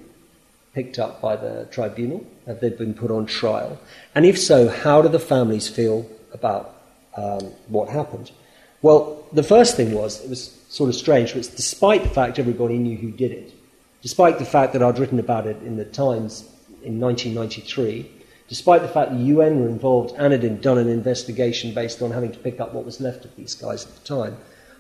[0.74, 2.26] picked up by the tribunal?
[2.46, 3.80] Have they been put on trial?
[4.16, 6.76] And if so, how do the families feel about
[7.16, 8.32] um, what happened?
[8.84, 12.78] Well, the first thing was, it was sort of strange, was despite the fact everybody
[12.78, 13.54] knew who did it,
[14.04, 16.42] despite the fact that I'd written about it in the Times
[16.84, 18.12] in 1993,
[18.48, 22.32] despite the fact the UN were involved and had done an investigation based on having
[22.32, 24.38] to pick up what was left of these guys at the time,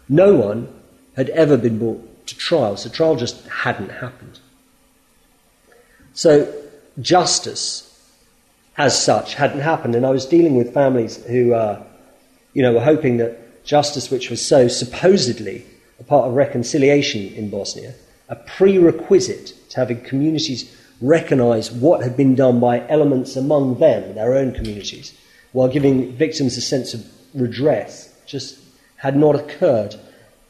[0.09, 0.67] no one
[1.15, 2.77] had ever been brought to trial.
[2.77, 4.39] So trial just hadn't happened.
[6.13, 6.53] So
[6.99, 7.83] justice,
[8.77, 9.95] as such, hadn't happened.
[9.95, 11.83] And I was dealing with families who, uh,
[12.53, 15.65] you know, were hoping that justice, which was so supposedly
[15.99, 17.93] a part of reconciliation in Bosnia,
[18.29, 24.35] a prerequisite to having communities recognise what had been done by elements among them, their
[24.35, 25.13] own communities,
[25.51, 28.59] while giving victims a sense of redress, just
[28.97, 29.95] had not occurred.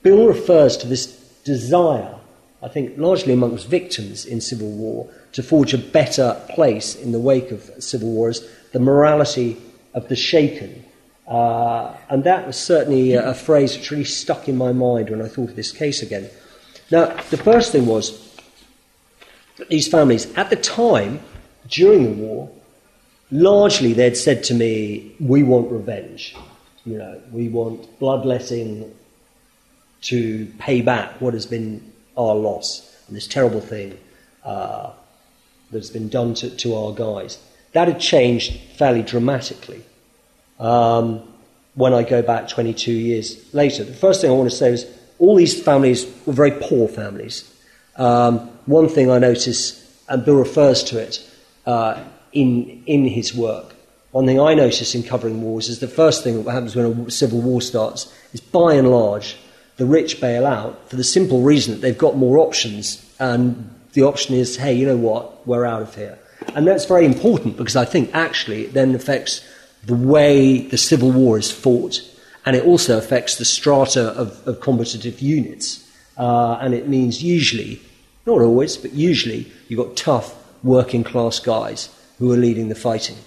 [0.03, 1.07] Bill refers to this
[1.43, 2.15] desire,
[2.61, 7.19] I think largely amongst victims in civil war, to forge a better place in the
[7.19, 9.57] wake of civil wars, the morality
[9.93, 10.83] of the shaken.
[11.27, 15.21] Uh, and that was certainly a, a phrase which really stuck in my mind when
[15.21, 16.29] I thought of this case again.
[16.89, 18.27] Now, the first thing was
[19.69, 21.19] these families, at the time,
[21.67, 22.49] during the war,
[23.31, 26.35] largely they'd said to me, We want revenge.
[26.87, 28.95] You know, we want bloodletting
[30.03, 33.97] to pay back what has been our loss and this terrible thing
[34.45, 34.91] uh,
[35.69, 37.39] that's been done to, to, our guys.
[37.73, 39.83] That had changed fairly dramatically.
[40.61, 41.21] Um,
[41.75, 44.85] when I go back 22 years later, the first thing I want to say is
[45.19, 47.53] all these families were very poor families.
[47.97, 51.29] Um, one thing I notice, and Bill refers to it
[51.65, 53.73] uh, in, in his work,
[54.17, 57.11] one thing I notice in covering wars is the first thing that happens when a
[57.11, 59.37] civil war starts is by and large
[59.75, 64.01] the rich bail out for the simple reason that they've got more options and the
[64.01, 66.17] option is, hey, you know what, we're out of here.
[66.55, 69.47] And that's very important because I think actually it then affects
[69.83, 72.01] the way the civil war is fought
[72.43, 75.87] and it also affects the strata of, of combative units.
[76.17, 77.79] Uh, and it means usually
[78.25, 83.17] not always, but usually, you've got tough working class guys who are leading the fighting.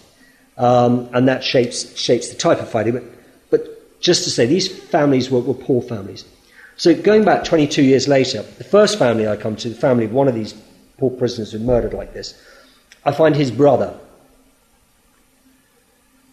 [0.61, 2.93] Um, and that shapes, shapes the type of fighting.
[2.93, 3.05] But,
[3.51, 6.27] but just to say, these families were, were poor families.
[6.77, 10.13] So going back 22 years later, the first family I come to, the family of
[10.13, 10.53] one of these
[10.99, 12.39] poor prisoners who murdered like this,
[13.07, 13.99] I find his brother.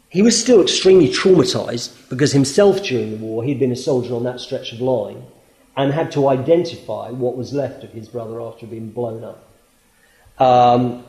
[0.09, 4.25] He was still extremely traumatized because himself during the war, he'd been a soldier on
[4.25, 5.23] that stretch of line
[5.77, 9.47] and had to identify what was left of his brother after being blown up.
[10.37, 11.05] Um,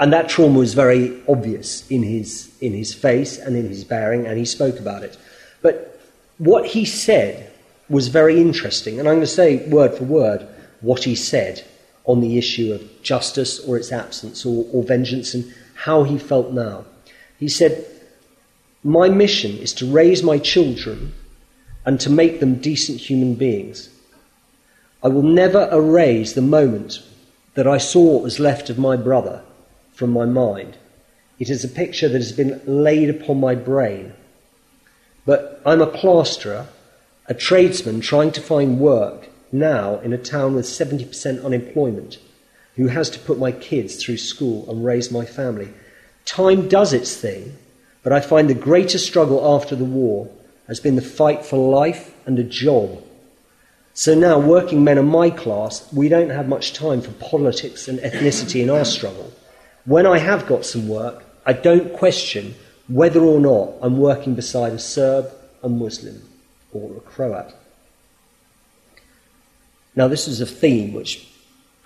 [0.00, 4.26] and that trauma was very obvious in his, in his face and in his bearing,
[4.26, 5.16] and he spoke about it.
[5.62, 6.00] But
[6.38, 7.52] what he said
[7.88, 10.46] was very interesting, and I'm going to say word for word
[10.80, 11.64] what he said
[12.04, 16.52] on the issue of justice or its absence or, or vengeance and how he felt
[16.52, 16.84] now.
[17.38, 17.86] He said,
[18.82, 21.14] My mission is to raise my children
[21.86, 23.88] and to make them decent human beings.
[25.02, 27.00] I will never erase the moment
[27.54, 29.42] that I saw what was left of my brother
[29.94, 30.76] from my mind.
[31.38, 34.12] It is a picture that has been laid upon my brain.
[35.24, 36.66] But I'm a plasterer,
[37.26, 42.18] a tradesman trying to find work now in a town with 70% unemployment,
[42.76, 45.72] who has to put my kids through school and raise my family.
[46.24, 47.56] Time does its thing,
[48.02, 50.30] but I find the greatest struggle after the war
[50.66, 53.02] has been the fight for life and a job.
[53.92, 58.00] So now, working men of my class, we don't have much time for politics and
[58.00, 59.32] ethnicity in our struggle.
[59.84, 62.54] When I have got some work, I don't question
[62.88, 65.30] whether or not I'm working beside a Serb,
[65.62, 66.22] a Muslim,
[66.72, 67.52] or a Croat.
[69.96, 71.28] Now, this is a theme which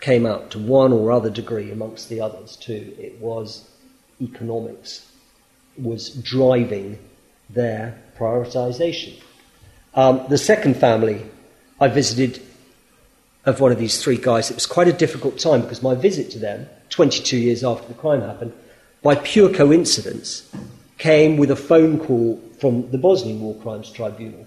[0.01, 2.95] came out to one or other degree amongst the others too.
[2.99, 3.69] It was
[4.21, 5.09] economics
[5.79, 6.99] was driving
[7.51, 9.15] their prioritization.
[9.95, 11.25] Um, the second family
[11.81, 12.43] I visited
[13.45, 16.31] of one of these three guys, it was quite a difficult time because my visit
[16.33, 18.53] to them, 22 years after the crime happened,
[19.03, 20.51] by pure coincidence,
[20.99, 24.47] came with a phone call from the Bosnian War Crimes Tribunal,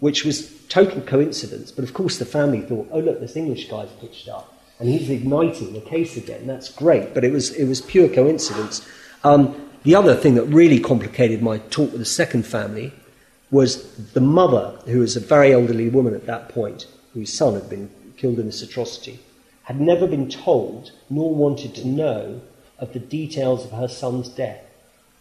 [0.00, 1.70] which was total coincidence.
[1.72, 5.08] But of course, the family thought, oh, look, this English guy's pitched up and he's
[5.08, 6.46] igniting the case again.
[6.46, 7.14] That's great.
[7.14, 8.86] But it was, it was pure coincidence.
[9.24, 12.92] Um, the other thing that really complicated my talk with the second family
[13.50, 17.70] was the mother, who was a very elderly woman at that point, whose son had
[17.70, 19.20] been killed in this atrocity,
[19.66, 22.40] had never been told nor wanted to know
[22.78, 24.62] of the details of her son's death.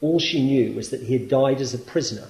[0.02, 2.28] All she knew was that he had died as a prisoner.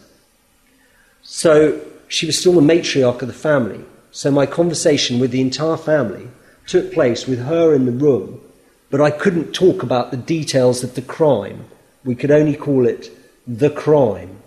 [1.21, 3.83] So she was still the matriarch of the family.
[4.11, 6.27] So my conversation with the entire family
[6.67, 8.39] took place with her in the room,
[8.89, 11.65] but I couldn't talk about the details of the crime.
[12.03, 13.09] We could only call it
[13.45, 14.41] the crime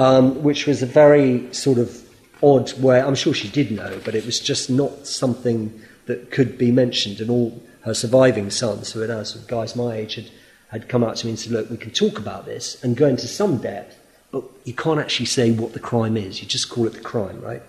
[0.00, 2.02] um, which was a very sort of
[2.42, 3.00] odd way.
[3.00, 7.20] I'm sure she did know, but it was just not something that could be mentioned.
[7.20, 10.30] And all her surviving sons, who are now sort of guys my age, had,
[10.68, 13.06] had come out to me and said, look, we can talk about this and go
[13.06, 13.96] into some depth,
[14.30, 16.40] but you can't actually say what the crime is.
[16.40, 17.62] You just call it the crime, right?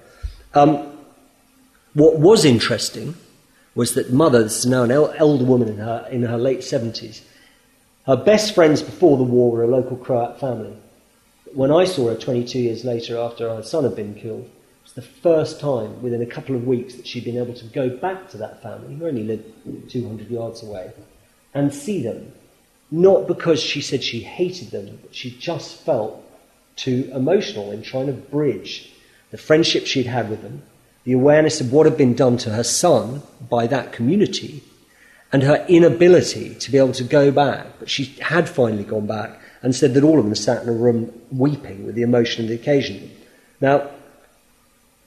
[0.53, 0.97] Um,
[1.93, 3.15] what was interesting
[3.75, 7.21] was that mother, this is now an elder woman in her, in her late 70s,
[8.05, 10.75] her best friends before the war were a local Croat family.
[11.53, 14.49] When I saw her 22 years later after her son had been killed,
[14.91, 17.65] it was the first time within a couple of weeks that she'd been able to
[17.65, 20.91] go back to that family, who only lived 200 yards away,
[21.53, 22.33] and see them.
[22.89, 26.21] Not because she said she hated them, but she just felt
[26.75, 28.91] too emotional in trying to bridge
[29.29, 30.63] the friendship she'd had with them,
[31.05, 34.61] the awareness of what had been done to her son by that community,
[35.31, 37.65] and her inability to be able to go back.
[37.79, 40.73] But she had finally gone back and said that all of them sat in a
[40.73, 43.09] room weeping with the emotion of the occasion.
[43.61, 43.89] Now,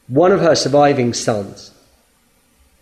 [0.08, 1.70] one of her surviving sons,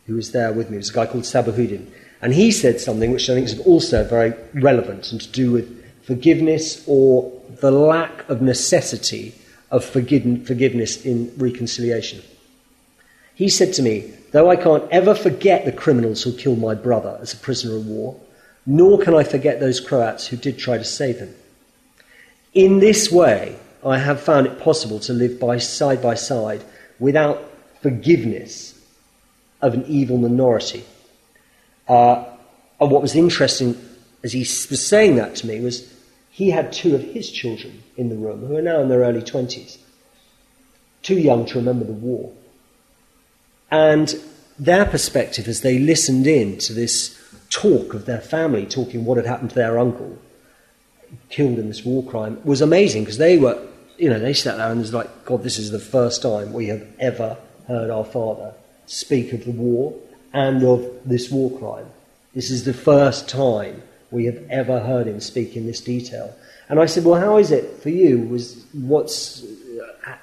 [0.06, 1.86] who was there with me, was a guy called Sabahudin,
[2.20, 6.04] and he said something which I think is also very relevant and to do with
[6.04, 9.34] forgiveness or the lack of necessity
[9.70, 12.22] of forgiveness in reconciliation.
[13.34, 17.18] He said to me, Though I can't ever forget the criminals who killed my brother
[17.20, 18.18] as a prisoner of war,
[18.64, 21.34] nor can I forget those Croats who did try to save him.
[22.54, 26.62] In this way, I have found it possible to live by side by side
[27.02, 27.50] without
[27.82, 28.80] forgiveness
[29.60, 30.84] of an evil minority.
[31.88, 32.24] Uh,
[32.80, 33.76] and what was interesting
[34.22, 35.92] as he was saying that to me was
[36.30, 39.20] he had two of his children in the room who are now in their early
[39.20, 39.78] 20s,
[41.02, 42.32] too young to remember the war.
[43.70, 44.14] And
[44.58, 47.18] their perspective as they listened in to this
[47.50, 50.18] talk of their family, talking what had happened to their uncle,
[51.28, 53.60] killed in this war crime, was amazing because they were,
[53.98, 56.66] you know, they sat there and was like, God, this is the first time we
[56.68, 57.36] have ever
[57.68, 58.54] heard our father
[58.86, 59.94] speak of the war
[60.32, 61.86] and of this war crime.
[62.34, 66.34] This is the first time we have ever heard him speak in this detail.
[66.68, 68.20] And I said, well, how is it for you?
[68.20, 69.44] Was what's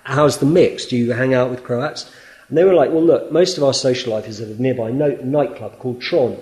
[0.04, 0.86] how's the mix?
[0.86, 2.12] Do you hang out with Croats?
[2.48, 4.92] And they were like, well, look, most of our social life is at a nearby
[4.92, 6.38] no- nightclub called Tron.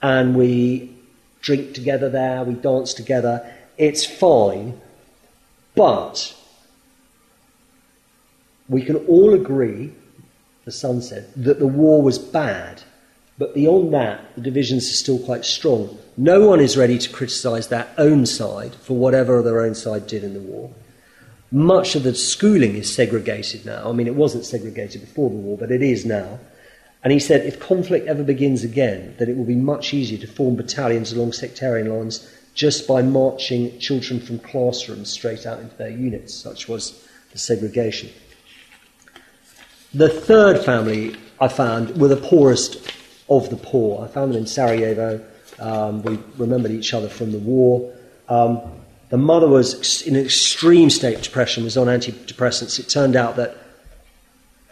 [0.00, 0.94] And we
[1.40, 3.52] drink together there, we dance together.
[3.76, 4.80] It's fine.
[5.74, 6.36] But
[8.68, 9.92] we can all agree,
[10.64, 12.82] the son said, that the war was bad.
[13.38, 15.96] But beyond that, the divisions are still quite strong.
[16.16, 20.24] No one is ready to criticise their own side for whatever their own side did
[20.24, 20.72] in the war.
[21.50, 23.88] Much of the schooling is segregated now.
[23.88, 26.40] I mean, it wasn't segregated before the war, but it is now.
[27.02, 30.26] And he said if conflict ever begins again, that it will be much easier to
[30.26, 35.90] form battalions along sectarian lines just by marching children from classrooms straight out into their
[35.90, 36.34] units.
[36.34, 38.10] Such was the segregation.
[39.94, 42.92] The third family I found were the poorest
[43.28, 44.04] of the poor.
[44.04, 45.24] I found them in Sarajevo.
[45.58, 47.94] Um, we remembered each other from the war.
[48.28, 48.60] Um,
[49.08, 52.78] the mother was in an extreme state of depression, was on antidepressants.
[52.78, 53.56] It turned out that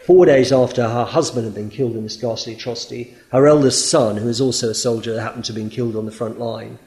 [0.05, 4.17] four days after her husband had been killed in this ghastly atrocity, her eldest son,
[4.17, 6.77] who was also a soldier, happened to have been killed on the front line.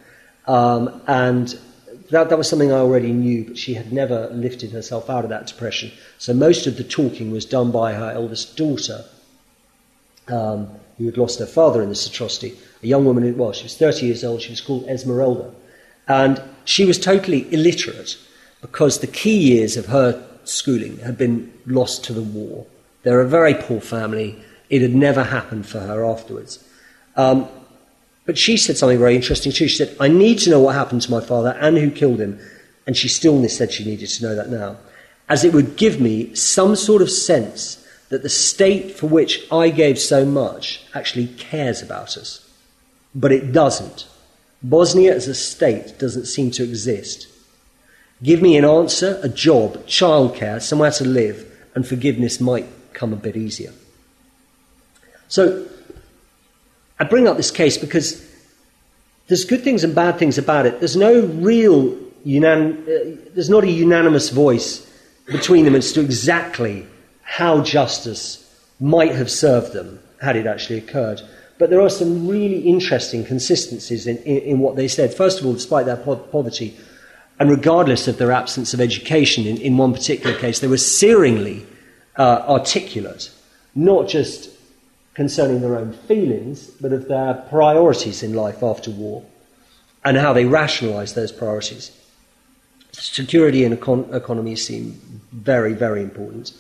[0.47, 1.59] Um, and
[2.11, 5.31] that, that was something I already knew, but she had never lifted herself out of
[5.31, 5.93] that depression.
[6.19, 9.05] So most of the talking was done by her eldest daughter,
[10.29, 12.57] um, who had lost her father in this atrocity.
[12.83, 15.53] A young woman, who, well, she was 30 years old, she was called Esmeralda.
[16.09, 18.19] And she was totally illiterate
[18.61, 22.67] because the key years of her schooling had been lost to the war.
[23.03, 24.43] They're a very poor family.
[24.69, 26.63] It had never happened for her afterwards.
[27.17, 27.49] Um,
[28.27, 29.69] but she said something very interesting too.
[29.69, 32.39] She said, I need to know what happened to my father and who killed him.
[32.87, 34.77] And she still said she needed to know that now,
[35.29, 39.71] as it would give me some sort of sense that the state for which I
[39.71, 42.47] gave so much actually cares about us.
[43.15, 44.07] But it doesn't.
[44.63, 47.29] Bosnia as a state doesn't seem to exist.
[48.23, 53.17] Give me an answer, a job, childcare, somewhere to live, and forgiveness might come a
[53.17, 53.73] bit easier.
[55.29, 55.67] So,
[57.01, 58.23] I bring up this case because
[59.27, 60.81] there's good things and bad things about it.
[60.81, 61.97] There's no real,
[62.27, 64.87] unan- uh, there's not a unanimous voice
[65.27, 66.87] between them as to exactly
[67.23, 68.47] how justice
[68.81, 71.23] might have served them had it actually occurred.
[71.59, 75.15] But there are some really interesting consistencies in, in, in what they said.
[75.15, 76.77] First of all, despite their po- poverty,
[77.39, 81.65] and regardless of their absence of education, in, in one particular case, they were searingly
[82.17, 83.31] uh, articulate,
[83.75, 84.51] not just
[85.15, 89.25] concerning their own feelings, but of their priorities in life after war
[90.05, 91.93] and how they rationalize those priorities.
[92.93, 95.01] Security and econ- economy seem
[95.33, 96.53] very, very important.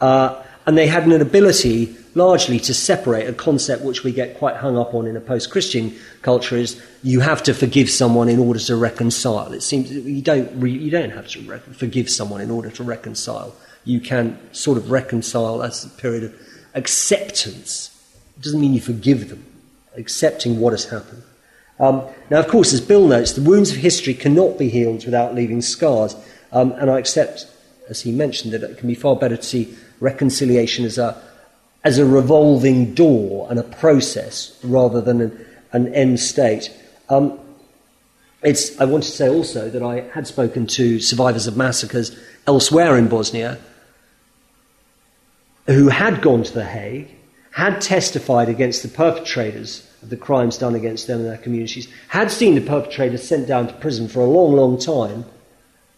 [0.00, 4.56] Uh, And they had an ability largely to separate a concept which we get quite
[4.56, 8.40] hung up on in a post Christian culture is you have to forgive someone in
[8.40, 9.52] order to reconcile.
[9.52, 12.82] It seems you don't, re- you don't have to re- forgive someone in order to
[12.82, 13.54] reconcile.
[13.84, 16.34] You can sort of reconcile as a period of
[16.74, 17.90] acceptance.
[18.36, 19.44] It doesn't mean you forgive them,
[19.96, 21.22] accepting what has happened.
[21.78, 25.34] Um, now, of course, as Bill notes, the wounds of history cannot be healed without
[25.34, 26.16] leaving scars.
[26.52, 27.46] Um, and I accept,
[27.88, 31.20] as he mentioned, that it can be far better to see reconciliation as a,
[31.84, 36.70] as a revolving door and a process rather than an, an end state.
[37.08, 37.38] Um,
[38.42, 42.16] it's, I want to say also that I had spoken to survivors of massacres
[42.46, 43.58] elsewhere in Bosnia
[45.66, 47.15] who had gone to The Hague,
[47.56, 52.30] had testified against the perpetrators of the crimes done against them and their communities, had
[52.30, 55.24] seen the perpetrators sent down to prison for a long, long time,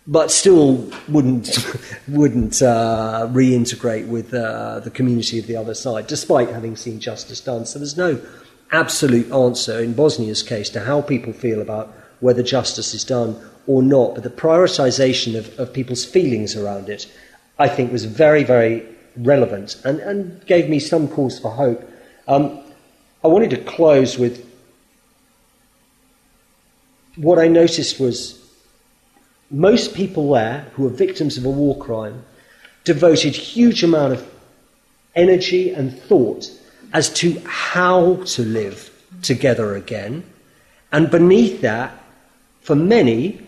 [0.07, 1.59] but still wouldn't,
[2.09, 7.41] wouldn't uh, reintegrate with uh, the community of the other side, despite having seen justice
[7.41, 7.67] done.
[7.67, 8.25] So there's no
[8.71, 13.37] absolute answer in Bosnia's case to how people feel about whether justice is done
[13.67, 17.13] or not, but the prioritization of, of people's feelings around it,
[17.59, 18.87] I think, was very, very
[19.19, 21.83] relevant and, and gave me some cause for hope.
[22.27, 22.61] Um,
[23.25, 24.47] I wanted to close with
[27.17, 28.39] what I noticed was
[29.51, 32.25] most people there who were victims of a war crime
[32.85, 34.35] devoted huge amount of
[35.15, 36.51] energy and thought
[36.93, 38.91] as to how to live
[39.23, 40.25] together again.
[40.93, 41.93] And beneath that,
[42.63, 43.47] for many,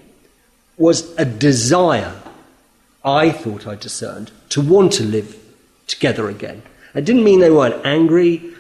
[0.77, 2.15] was a desire,
[3.05, 5.40] I thought I discerned, to want to live
[5.91, 6.63] together again.
[6.95, 8.55] It didn't mean they weren't angry,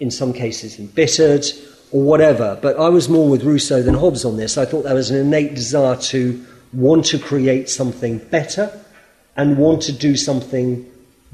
[0.00, 1.44] in some cases embittered,
[1.90, 4.58] or whatever, but I was more with Rousseau than Hobbes on this.
[4.58, 8.80] I thought there was an innate desire to want to create something better
[9.36, 10.90] and want to do something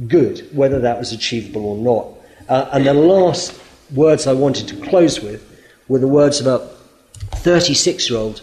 [0.07, 2.07] good, whether that was achievable or not.
[2.49, 3.59] Uh, and the last
[3.95, 5.47] words I wanted to close with
[5.89, 6.59] were the words of a
[7.37, 8.43] 36 year old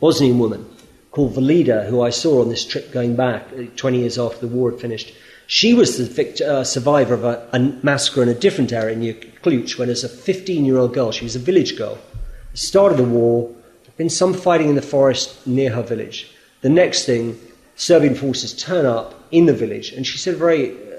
[0.00, 0.68] Bosnian woman
[1.10, 4.54] called Valida, who I saw on this trip going back uh, 20 years after the
[4.54, 5.14] war had finished.
[5.46, 9.14] She was the victor, uh, survivor of a, a, massacre in a different area near
[9.14, 11.98] Kljuch when, as a 15 year old girl, she was a village girl.
[12.50, 16.32] The start of the war, there'd been some fighting in the forest near her village.
[16.62, 17.38] The next thing,
[17.76, 20.98] Serbian forces turn up in the village, and she said a very uh,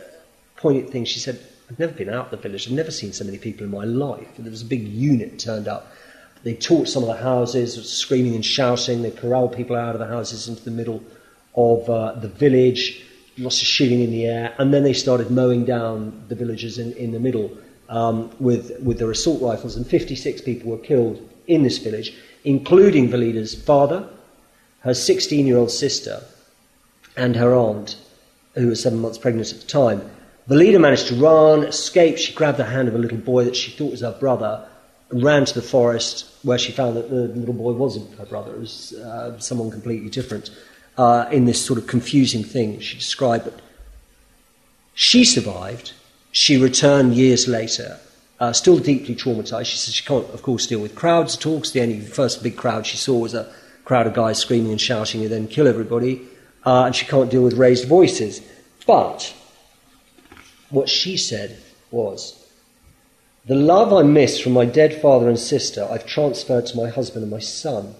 [0.55, 1.03] poignant thing.
[1.03, 1.39] She said,
[1.69, 3.83] I've never been out of the village, I've never seen so many people in my
[3.83, 4.29] life.
[4.37, 5.91] And there was a big unit turned up.
[6.43, 9.01] They torched some of the houses, screaming and shouting.
[9.01, 11.03] They corralled people out of the houses into the middle
[11.55, 13.03] of uh, the village
[13.37, 16.93] lots of shooting in the air, and then they started mowing down the villagers in,
[16.93, 17.55] in the middle
[17.89, 22.13] um, with, with their assault rifles, and 56 people were killed in this village,
[22.43, 24.09] including Valida's father,
[24.81, 26.21] her 16 year old sister,
[27.15, 27.97] and her aunt,
[28.55, 30.01] who was seven months pregnant at the time.
[30.47, 32.17] Valida managed to run, escape.
[32.17, 34.67] She grabbed the hand of a little boy that she thought was her brother,
[35.09, 38.53] and ran to the forest where she found that the little boy wasn't her brother.
[38.53, 40.49] It was uh, someone completely different
[40.97, 43.45] uh, in this sort of confusing thing she described.
[43.45, 43.61] But
[44.93, 45.93] she survived.
[46.31, 47.99] She returned years later,
[48.39, 49.65] uh, still deeply traumatized.
[49.65, 52.43] She says she can't, of course, deal with crowds at all because the only first
[52.43, 53.51] big crowd she saw was a
[53.85, 56.21] crowd of guys screaming and shouting and then kill everybody.
[56.65, 58.41] Uh, and she can't deal with raised voices.
[58.85, 59.33] But
[60.69, 61.57] what she said
[61.91, 62.43] was,
[63.45, 67.23] the love I miss from my dead father and sister, I've transferred to my husband
[67.23, 67.95] and my son.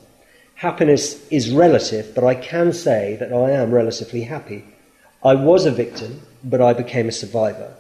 [0.58, 4.66] Happiness is relative, but I can say that I am relatively happy.
[5.24, 7.76] I was a victim, but I became a survivor.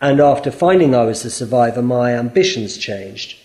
[0.00, 3.36] And after finding I was a survivor, my ambitions changed.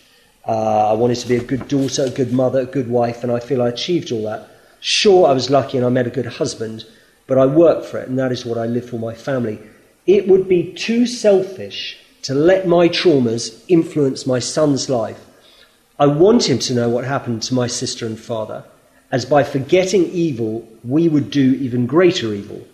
[0.47, 3.34] Uh, I wanted to be a good daughter, a good mother, a good wife, and
[3.34, 4.47] I feel I achieved all that.
[4.80, 6.86] Sure, I was lucky and I met a good husband,
[7.27, 9.59] but I worked for it, and that is what I live for my family.
[10.07, 15.19] It would be too selfish to let my traumas influence my son's life
[16.00, 18.64] I want him to know what happened to my sister and father,
[19.12, 22.66] as by forgetting evil, we would do even greater evil.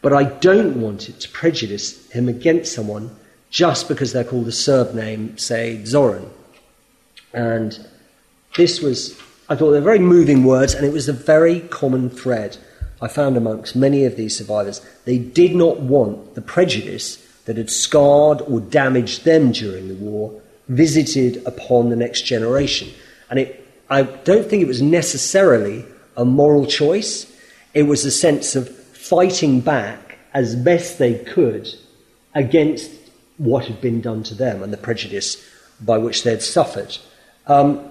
[0.00, 3.16] But I don't want it to prejudice him against someone
[3.50, 6.30] just because they're called a Serb name, say Zoran.
[7.32, 7.84] And
[8.56, 12.58] this was, I thought, they're very moving words, and it was a very common thread
[13.00, 14.80] I found amongst many of these survivors.
[15.04, 20.41] They did not want the prejudice that had scarred or damaged them during the war
[20.68, 22.88] visited upon the next generation.
[23.30, 25.84] And it, I don't think it was necessarily
[26.16, 27.30] a moral choice,
[27.74, 31.68] it was a sense of fighting back as best they could
[32.34, 32.90] against
[33.38, 35.42] what had been done to them and the prejudice
[35.80, 36.96] by which they'd suffered.
[37.46, 37.90] Um,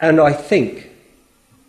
[0.00, 0.90] and I think,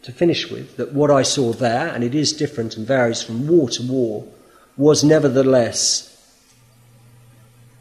[0.03, 3.47] to finish with, that what I saw there, and it is different and varies from
[3.47, 4.25] war to war,
[4.77, 6.12] was nevertheless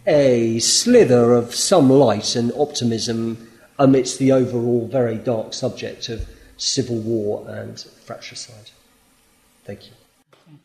[0.06, 3.48] a slither of some light and optimism
[3.78, 8.70] amidst the overall very dark subject of civil war and fratricide.
[9.64, 9.92] Thank you.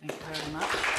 [0.01, 0.97] Thank you very much.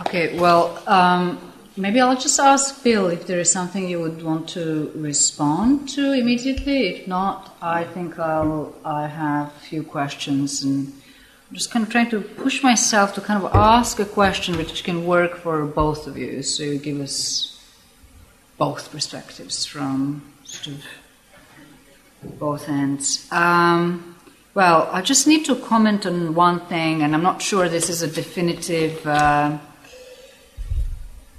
[0.00, 4.48] Okay, well, um, maybe I'll just ask Bill if there is something you would want
[4.50, 6.88] to respond to immediately.
[6.88, 10.92] If not, I think I'll, I have a few questions and
[11.48, 14.84] I'm just kind of trying to push myself to kind of ask a question which
[14.84, 16.42] can work for both of you.
[16.42, 17.58] So you give us
[18.58, 20.84] both perspectives from sort of
[22.38, 23.26] both ends.
[23.32, 24.16] Um,
[24.52, 28.02] well, I just need to comment on one thing, and I'm not sure this is
[28.02, 29.56] a definitive uh,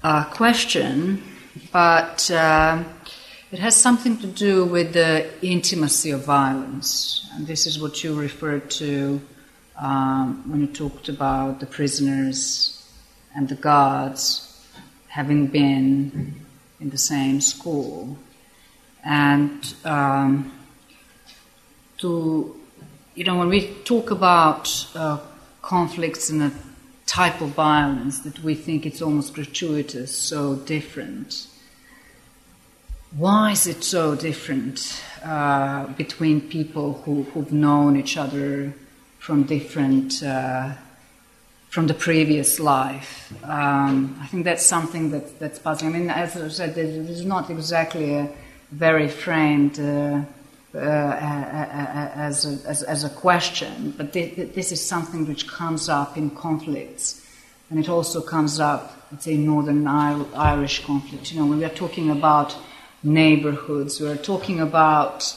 [0.02, 1.22] uh, question,
[1.72, 2.84] but uh,
[3.52, 7.30] it has something to do with the intimacy of violence.
[7.34, 9.22] And this is what you referred to
[9.80, 12.76] um, when you talked about the prisoners
[13.36, 14.46] and the guards
[15.08, 16.36] having been
[16.80, 18.18] in the same school.
[19.04, 20.52] And um,
[22.00, 22.56] to,
[23.16, 25.20] you know, when we talk about uh,
[25.62, 26.52] conflicts and a
[27.06, 31.48] type of violence that we think it's almost gratuitous, so different.
[33.18, 38.74] Why is it so different uh, between people who, who've known each other
[39.20, 40.74] from different uh,
[41.70, 43.32] from the previous life.
[43.44, 45.94] Um, I think that's something that, that's puzzling.
[45.94, 48.30] I mean, as I said, this is not exactly a
[48.72, 50.22] very framed uh,
[50.74, 56.32] uh, as, a, as, as, a question, but this is something which comes up in
[56.32, 57.26] conflicts.
[57.70, 61.32] And it also comes up, let's say, Northern Irish conflict.
[61.32, 62.56] You know, when we are talking about
[63.04, 65.36] neighborhoods, we are talking about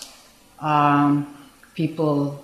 [0.61, 1.35] um,
[1.75, 2.43] people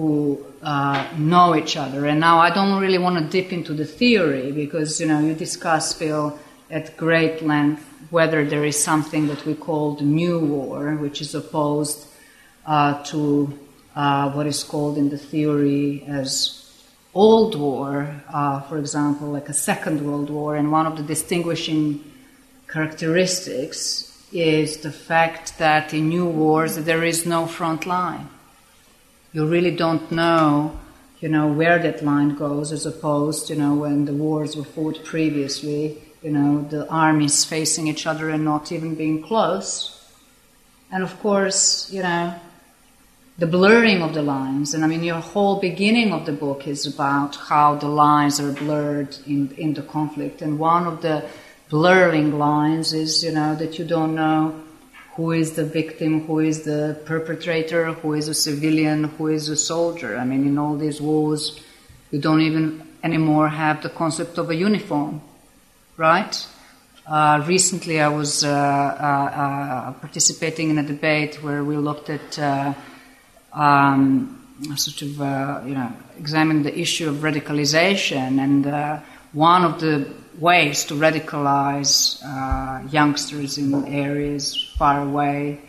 [0.00, 2.06] who uh, know each other.
[2.06, 5.34] And now I don't really want to dip into the theory because you know you
[5.34, 6.38] discuss Phil
[6.70, 11.34] at great length whether there is something that we call the new war, which is
[11.34, 12.08] opposed
[12.66, 13.52] uh, to
[13.94, 16.32] uh, what is called in the theory as
[17.12, 20.56] old war, uh, for example, like a Second World War.
[20.56, 22.02] And one of the distinguishing
[22.68, 28.28] characteristics is the fact that in new wars there is no front line
[29.32, 30.78] you really don't know,
[31.20, 35.04] you know, where that line goes, as opposed, you know, when the wars were fought
[35.04, 39.96] previously, you know, the armies facing each other and not even being close.
[40.90, 42.34] And of course, you know,
[43.38, 44.74] the blurring of the lines.
[44.74, 48.52] And I mean, your whole beginning of the book is about how the lines are
[48.52, 50.42] blurred in, in the conflict.
[50.42, 51.24] And one of the
[51.70, 54.60] blurring lines is, you know, that you don't know
[55.20, 59.56] who is the victim, who is the perpetrator, who is a civilian, who is a
[59.56, 60.16] soldier.
[60.16, 61.60] I mean, in all these wars,
[62.10, 65.20] you don't even anymore have the concept of a uniform,
[65.98, 66.34] right?
[67.06, 72.38] Uh, recently, I was uh, uh, uh participating in a debate where we looked at
[72.38, 72.72] uh,
[73.52, 74.40] um,
[74.76, 79.02] sort of, uh, you know, examined the issue of radicalization, and
[79.32, 80.08] one of the
[80.38, 85.60] ways to radicalize uh, youngsters in areas far away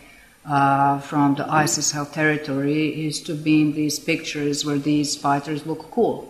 [0.46, 5.66] uh, from the ISIS held territory is to be in these pictures where these fighters
[5.66, 6.28] look cool.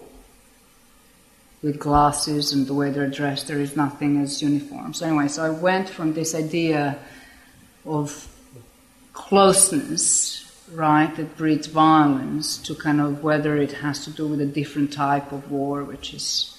[1.63, 4.93] With glasses and the way they're dressed, there is nothing as uniform.
[4.93, 6.97] So, anyway, so I went from this idea
[7.85, 8.27] of
[9.13, 14.45] closeness, right, that breeds violence, to kind of whether it has to do with a
[14.45, 16.57] different type of war, which is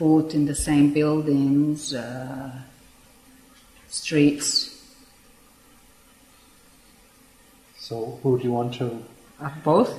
[0.00, 2.50] fought in the same buildings, uh,
[3.86, 4.82] streets.
[7.76, 9.04] So, who do you want to?
[9.38, 9.92] Uh, both.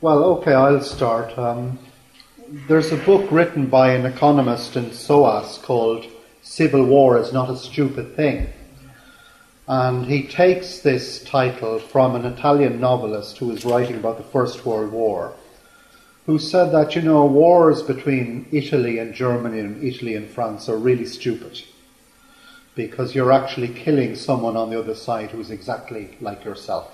[0.00, 1.38] Well, okay, I'll start.
[1.38, 1.78] Um,
[2.66, 6.04] there's a book written by an economist in SOAS called
[6.42, 8.48] Civil War is Not a Stupid Thing.
[9.68, 14.66] And he takes this title from an Italian novelist who was writing about the First
[14.66, 15.34] World War
[16.26, 20.78] who said that, you know, wars between Italy and Germany and Italy and France are
[20.78, 21.62] really stupid
[22.74, 26.92] because you're actually killing someone on the other side who's exactly like yourself.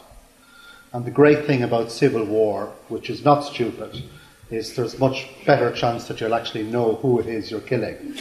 [0.92, 4.02] And the great thing about civil war, which is not stupid,
[4.50, 8.16] is there's much better chance that you'll actually know who it is you're killing.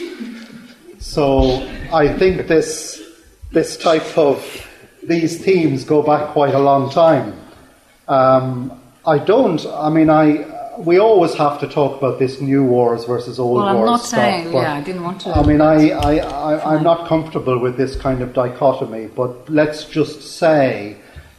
[1.00, 3.02] So I think this
[3.50, 4.68] this type of
[5.02, 7.40] these themes go back quite a long time.
[8.06, 9.64] Um, I don't.
[9.66, 13.74] I mean, I we always have to talk about this new wars versus old well,
[13.74, 13.76] wars.
[13.76, 15.30] I'm not stuff, saying, yeah, I didn't want to.
[15.30, 19.84] I mean, I, I, I, I'm not comfortable with this kind of dichotomy, but let's
[19.84, 20.96] just say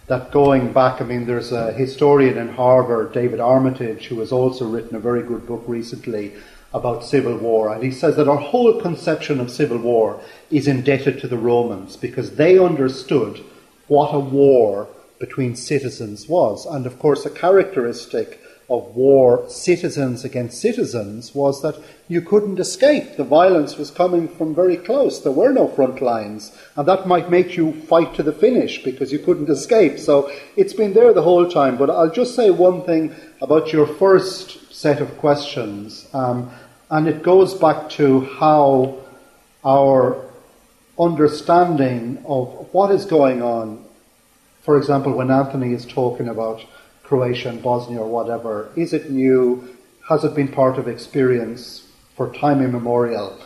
[0.07, 4.67] that going back, I mean, there's a historian in Harvard, David Armitage, who has also
[4.67, 6.33] written a very good book recently
[6.73, 11.19] about civil war, and he says that our whole conception of civil war is indebted
[11.19, 13.43] to the Romans because they understood
[13.87, 14.87] what a war
[15.19, 16.65] between citizens was.
[16.65, 18.40] And of course, a characteristic
[18.71, 21.75] of war, citizens against citizens, was that
[22.07, 23.17] you couldn't escape.
[23.17, 25.19] The violence was coming from very close.
[25.19, 26.57] There were no front lines.
[26.77, 29.99] And that might make you fight to the finish because you couldn't escape.
[29.99, 31.77] So it's been there the whole time.
[31.77, 36.07] But I'll just say one thing about your first set of questions.
[36.13, 36.49] Um,
[36.89, 38.97] and it goes back to how
[39.65, 40.25] our
[40.97, 43.83] understanding of what is going on,
[44.61, 46.63] for example, when Anthony is talking about
[47.11, 48.71] Croatia and Bosnia or whatever?
[48.77, 49.75] Is it new?
[50.07, 51.85] Has it been part of experience
[52.15, 53.37] for time immemorial?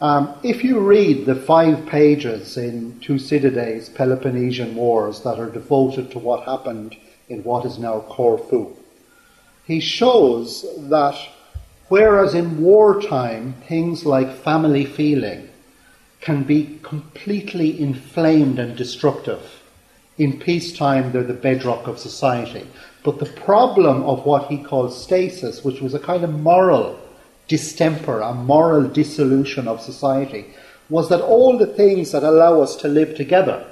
[0.00, 6.20] Um, if you read the five pages in Thucydides' Peloponnesian Wars that are devoted to
[6.20, 6.94] what happened
[7.28, 8.76] in what is now Corfu,
[9.64, 11.16] he shows that
[11.88, 15.48] whereas in wartime things like family feeling
[16.20, 19.61] can be completely inflamed and destructive,
[20.18, 22.66] in peacetime they're the bedrock of society.
[23.02, 26.98] But the problem of what he called stasis, which was a kind of moral
[27.48, 30.46] distemper, a moral dissolution of society,
[30.88, 33.66] was that all the things that allow us to live together,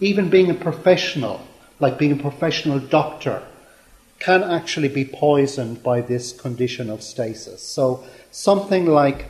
[0.00, 1.46] even being a professional,
[1.80, 3.42] like being a professional doctor,
[4.20, 7.62] can actually be poisoned by this condition of stasis.
[7.62, 9.26] So, something like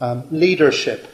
[0.00, 1.08] um, leadership,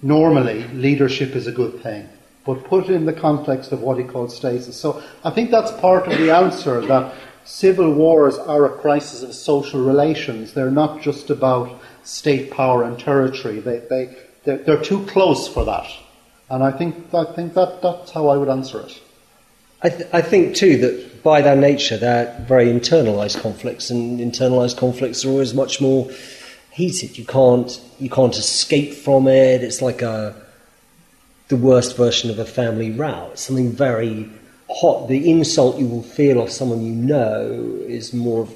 [0.00, 2.08] normally, leadership is a good thing
[2.44, 4.76] but put it in the context of what he called stasis.
[4.76, 7.14] So I think that's part of the answer that
[7.44, 10.52] civil wars are a crisis of social relations.
[10.52, 13.60] They're not just about state power and territory.
[13.60, 15.88] They, they, they're, they're too close for that.
[16.50, 19.00] And I think, I think that, that's how I would answer it.
[19.82, 24.76] I, th- I think, too, that by their nature, they're very internalized conflicts, and internalized
[24.76, 26.10] conflicts are always much more
[26.70, 27.18] heated.
[27.18, 29.62] You can't, you can't escape from it.
[29.62, 30.34] It's like a,
[31.52, 33.28] the worst version of a family row.
[33.32, 34.26] It's something very
[34.70, 35.08] hot.
[35.08, 38.48] The insult you will feel of someone you know is more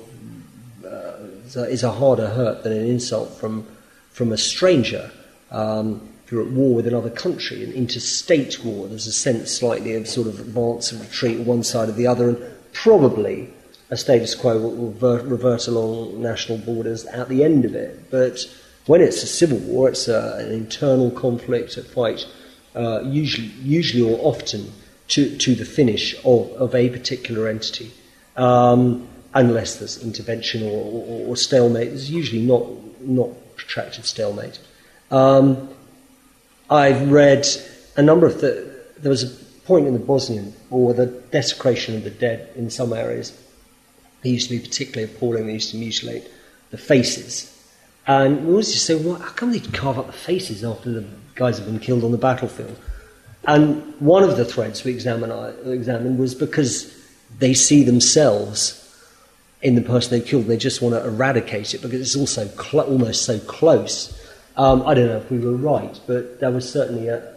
[0.82, 1.18] uh,
[1.54, 3.66] is a harder hurt than an insult from
[4.12, 5.10] from a stranger.
[5.50, 9.94] Um, if you're at war with another country, an interstate war, there's a sense slightly
[9.94, 12.42] of sort of advance and retreat one side or the other, and
[12.72, 13.50] probably
[13.90, 18.10] a status quo will, will revert, revert along national borders at the end of it.
[18.10, 18.38] But
[18.86, 22.26] when it's a civil war, it's a, an internal conflict, a fight
[22.76, 24.72] uh, usually, usually or often
[25.08, 27.90] to, to the finish of, of a particular entity,
[28.36, 31.88] um, unless there's intervention or, or, or, stalemate.
[31.88, 32.66] There's usually not,
[33.00, 34.58] not protracted stalemate.
[35.10, 35.68] Um,
[36.68, 37.46] I've read
[37.96, 38.74] a number of the.
[38.98, 42.92] There was a point in the Bosnian or the desecration of the dead in some
[42.92, 43.38] areas.
[44.22, 45.46] They used to be particularly appalling.
[45.46, 46.28] They used to mutilate
[46.70, 47.52] the faces.
[48.06, 51.04] And we always say, well, how come they carve up the faces after the
[51.36, 52.76] guys have been killed on the battlefield.
[53.46, 55.32] And one of the threads we examined,
[55.66, 56.92] examined was because
[57.38, 58.82] they see themselves
[59.62, 60.46] in the person they killed.
[60.46, 64.20] They just want to eradicate it because it's also cl- almost so close.
[64.56, 67.34] Um, I don't know if we were right, but there was certainly a,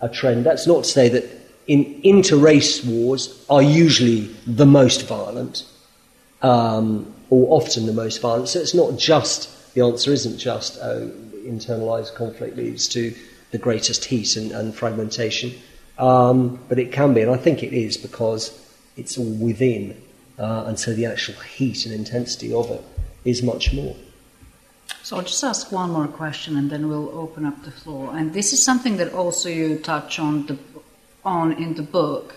[0.00, 0.46] a trend.
[0.46, 1.24] That's not to say that
[1.66, 5.64] in inter-race wars are usually the most violent,
[6.42, 8.48] um, or often the most violent.
[8.48, 11.10] So it's not just the answer isn't just oh,
[11.44, 13.14] internalized conflict leads to
[13.50, 15.52] the greatest heat and, and fragmentation.
[15.98, 18.58] Um, but it can be, and I think it is because
[18.96, 20.00] it's all within,
[20.38, 22.82] uh, and so the actual heat and intensity of it
[23.24, 23.94] is much more.
[25.02, 28.16] So I'll just ask one more question, and then we'll open up the floor.
[28.16, 30.58] And this is something that also you touch on the
[31.24, 32.34] on in the book,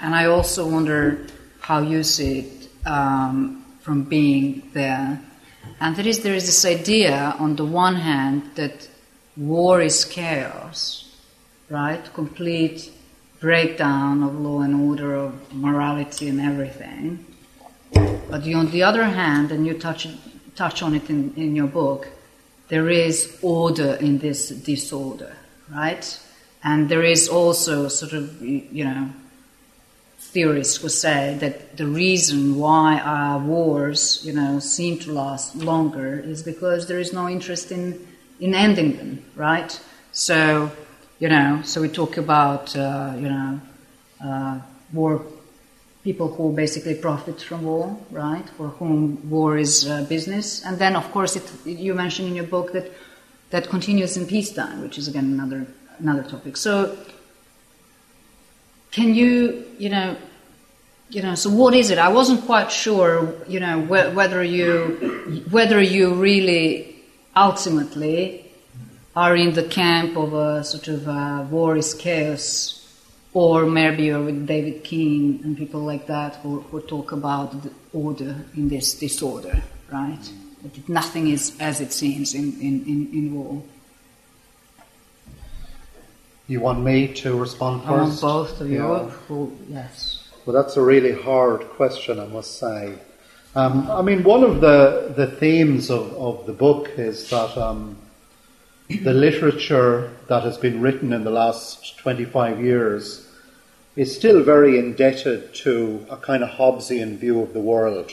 [0.00, 1.26] and I also wonder
[1.60, 5.20] how you see it um, from being there.
[5.80, 8.88] And that is, there is this idea, on the one hand, that
[9.36, 11.16] war is chaos,
[11.68, 12.02] right?
[12.12, 12.90] Complete
[13.40, 17.24] breakdown of law and order, of morality and everything.
[17.92, 20.06] But on the other hand, and you touch,
[20.54, 22.08] touch on it in, in your book,
[22.68, 25.34] there is order in this disorder,
[25.72, 26.20] right?
[26.62, 29.10] And there is also sort of, you know,
[30.32, 36.20] theorists would say that the reason why our wars, you know, seem to last longer
[36.20, 38.06] is because there is no interest in
[38.40, 39.80] in ending them, right?
[40.12, 40.70] So,
[41.18, 43.60] you know, so we talk about, uh, you know,
[44.24, 44.58] uh,
[44.92, 45.22] war,
[46.02, 48.48] people who basically profit from war, right?
[48.56, 50.64] For whom war is uh, business.
[50.64, 52.90] And then, of course, it, you mentioned in your book that
[53.50, 55.66] that continues in peacetime, which is again another
[55.98, 56.56] another topic.
[56.56, 56.96] So,
[58.90, 60.16] can you, you know,
[61.10, 61.98] you know, so what is it?
[61.98, 66.96] I wasn't quite sure, you know, wh- whether you, whether you really
[67.36, 68.50] ultimately
[69.16, 72.76] are in the camp of a sort of a war is chaos,
[73.32, 77.70] or maybe you're with David Keen and people like that who, who talk about the
[77.92, 79.62] order in this disorder,
[79.92, 80.32] right?
[80.62, 83.62] That nothing is as it seems in, in, in, in war.
[86.50, 87.90] You want me to respond first?
[87.90, 88.82] I want both of you.
[88.82, 89.08] Yeah.
[89.28, 90.28] Who, yes.
[90.44, 92.98] Well, that's a really hard question, I must say.
[93.54, 97.96] Um, I mean, one of the, the themes of, of the book is that um,
[98.88, 103.28] the literature that has been written in the last 25 years
[103.94, 108.10] is still very indebted to a kind of Hobbesian view of the world.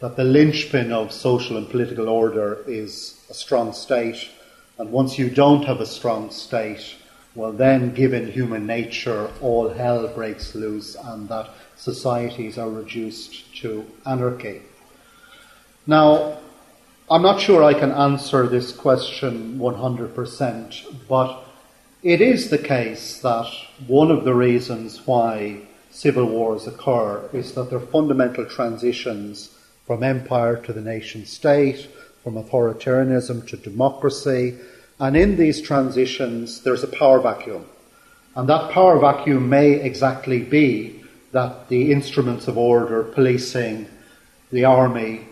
[0.00, 4.28] That the linchpin of social and political order is a strong state,
[4.76, 6.94] and once you don't have a strong state,
[7.38, 13.86] well, then, given human nature, all hell breaks loose, and that societies are reduced to
[14.04, 14.62] anarchy.
[15.86, 16.38] Now,
[17.08, 21.44] I'm not sure I can answer this question 100%, but
[22.02, 23.46] it is the case that
[23.86, 25.60] one of the reasons why
[25.92, 31.86] civil wars occur is that they're fundamental transitions from empire to the nation state,
[32.24, 34.58] from authoritarianism to democracy,
[35.00, 37.64] and in these transitions there's a power vacuum.
[38.34, 43.86] And that power vacuum may exactly be that the instruments of order, policing,
[44.50, 45.26] the army,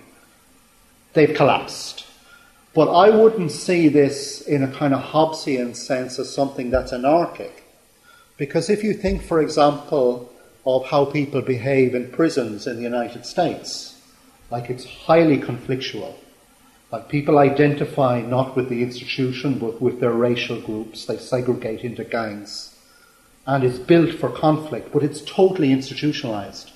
[1.14, 2.06] they've collapsed.
[2.74, 7.64] But I wouldn't see this in a kind of Hobbesian sense as something that's anarchic.
[8.36, 10.30] Because if you think, for example,
[10.66, 13.98] of how people behave in prisons in the United States,
[14.50, 16.14] like it's highly conflictual.
[16.93, 22.05] Like people identify not with the institution but with their racial groups, they segregate into
[22.05, 22.74] gangs.
[23.47, 26.72] And it's built for conflict, but it's totally institutionalized.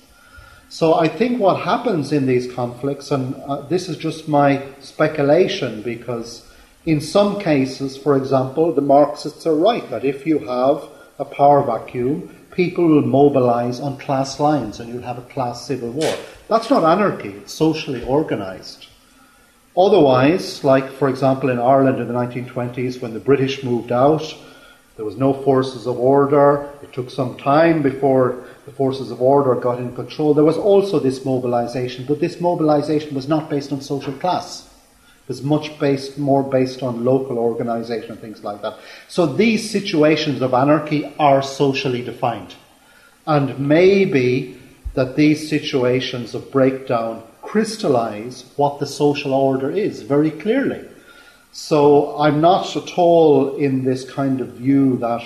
[0.69, 5.81] So I think what happens in these conflicts, and uh, this is just my speculation,
[5.81, 6.49] because
[6.85, 10.87] in some cases, for example, the Marxists are right that if you have
[11.19, 15.91] a power vacuum, people will mobilize on class lines and you'll have a class civil
[15.91, 16.15] war.
[16.47, 18.87] That's not anarchy, it's socially organized.
[19.77, 24.35] Otherwise, like for example in Ireland in the 1920s when the British moved out,
[24.97, 26.69] there was no forces of order.
[26.83, 30.33] It took some time before the forces of order got in control.
[30.33, 34.67] There was also this mobilization, but this mobilization was not based on social class.
[35.23, 38.77] It was much based, more based on local organization and things like that.
[39.07, 42.55] So these situations of anarchy are socially defined.
[43.25, 44.59] And maybe
[44.93, 50.87] that these situations of breakdown crystallize what the social order is very clearly.
[51.51, 55.23] So I'm not at all in this kind of view that,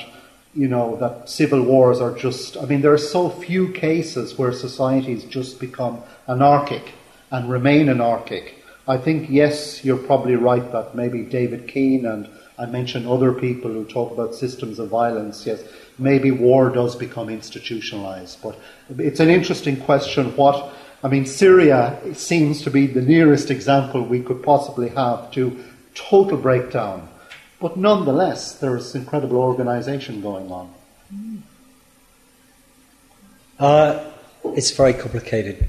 [0.55, 4.51] you know, that civil wars are just, I mean, there are so few cases where
[4.51, 6.93] societies just become anarchic
[7.29, 8.63] and remain anarchic.
[8.87, 13.71] I think, yes, you're probably right that maybe David Keen and I mentioned other people
[13.71, 15.61] who talk about systems of violence, yes,
[15.99, 18.41] maybe war does become institutionalized.
[18.41, 18.57] But
[18.97, 20.73] it's an interesting question what,
[21.05, 26.35] I mean, Syria seems to be the nearest example we could possibly have to total
[26.35, 27.07] breakdown.
[27.61, 30.73] But nonetheless, there is incredible organization going on.
[33.59, 34.03] Uh,
[34.45, 35.67] it's very complicated.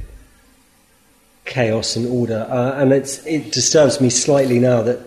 [1.44, 2.46] Chaos and order.
[2.48, 5.00] Uh, and it disturbs me slightly now that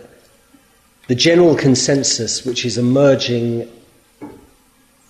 [1.08, 3.68] the general consensus which is emerging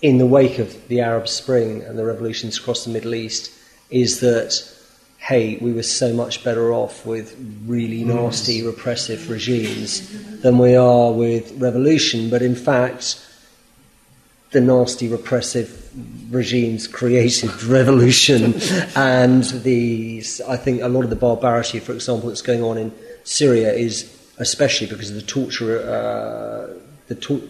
[0.00, 3.52] in the wake of the Arab Spring and the revolutions across the Middle East
[3.90, 4.79] is that
[5.20, 11.12] hey, we were so much better off with really nasty repressive regimes than we are
[11.12, 12.30] with revolution.
[12.30, 13.24] But in fact,
[14.50, 15.90] the nasty repressive
[16.30, 18.54] regimes created revolution,
[18.96, 22.92] and the I think a lot of the barbarity, for example, that's going on in
[23.22, 26.74] Syria is especially because of the torture, uh,
[27.08, 27.48] the tor-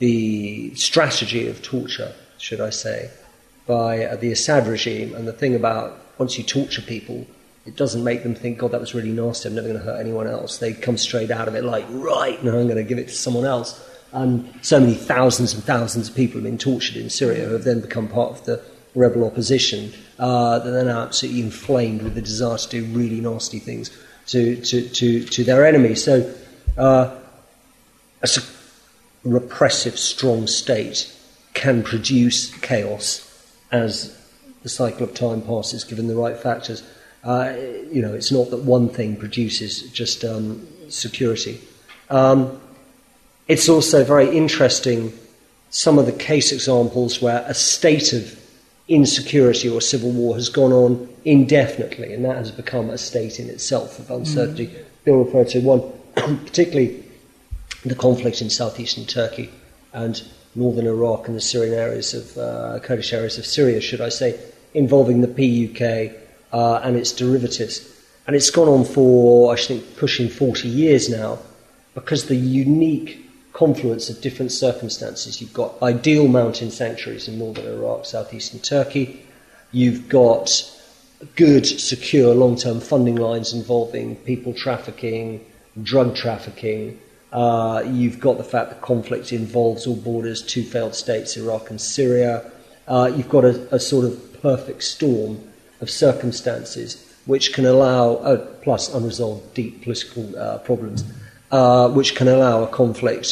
[0.00, 3.10] the strategy of torture, should I say,
[3.66, 7.26] by uh, the Assad regime, and the thing about once you torture people,
[7.66, 10.00] it doesn't make them think, God, that was really nasty, I'm never going to hurt
[10.00, 10.58] anyone else.
[10.58, 13.14] They come straight out of it like, right, now I'm going to give it to
[13.14, 13.88] someone else.
[14.12, 17.64] And so many thousands and thousands of people have been tortured in Syria who have
[17.64, 18.62] then become part of the
[18.94, 23.58] rebel opposition uh, that are now absolutely inflamed with the desire to do really nasty
[23.58, 23.90] things
[24.26, 26.04] to, to, to, to their enemies.
[26.04, 26.32] So
[26.78, 27.18] uh,
[28.22, 28.28] a
[29.24, 31.12] repressive, strong state
[31.54, 33.30] can produce chaos
[33.72, 34.16] as
[34.64, 36.82] the cycle of time passes given the right factors.
[37.22, 37.54] Uh,
[37.92, 41.60] you know, it's not that one thing produces just um, security.
[42.10, 42.60] Um,
[43.46, 45.12] it's also very interesting
[45.70, 48.40] some of the case examples where a state of
[48.86, 53.48] insecurity or civil war has gone on indefinitely, and that has become a state in
[53.48, 54.68] itself of uncertainty.
[54.68, 54.84] Mm.
[55.04, 55.82] Bill referred to one,
[56.44, 57.04] particularly
[57.84, 59.50] the conflict in southeastern Turkey
[59.92, 60.22] and
[60.54, 64.38] northern Iraq and the Syrian areas of uh, Kurdish areas of Syria, should I say,
[64.74, 66.14] involving the PKK
[66.52, 67.90] uh, and its derivatives.
[68.26, 71.38] And it's gone on for, I think, pushing 40 years now
[71.94, 75.40] because the unique confluence of different circumstances.
[75.40, 79.24] You've got ideal mountain sanctuaries in northern Iraq, southeastern Turkey.
[79.72, 80.70] You've got
[81.36, 85.44] good, secure, long term funding lines involving people trafficking,
[85.82, 87.00] drug trafficking.
[87.32, 91.80] Uh, you've got the fact that conflict involves all borders, two failed states, Iraq and
[91.80, 92.50] Syria.
[92.86, 95.40] Uh, you've got a, a sort of perfect storm
[95.80, 96.88] of circumstances
[97.24, 101.02] which can allow, uh, plus unresolved deep political uh, problems,
[101.50, 103.28] uh, which can allow a conflict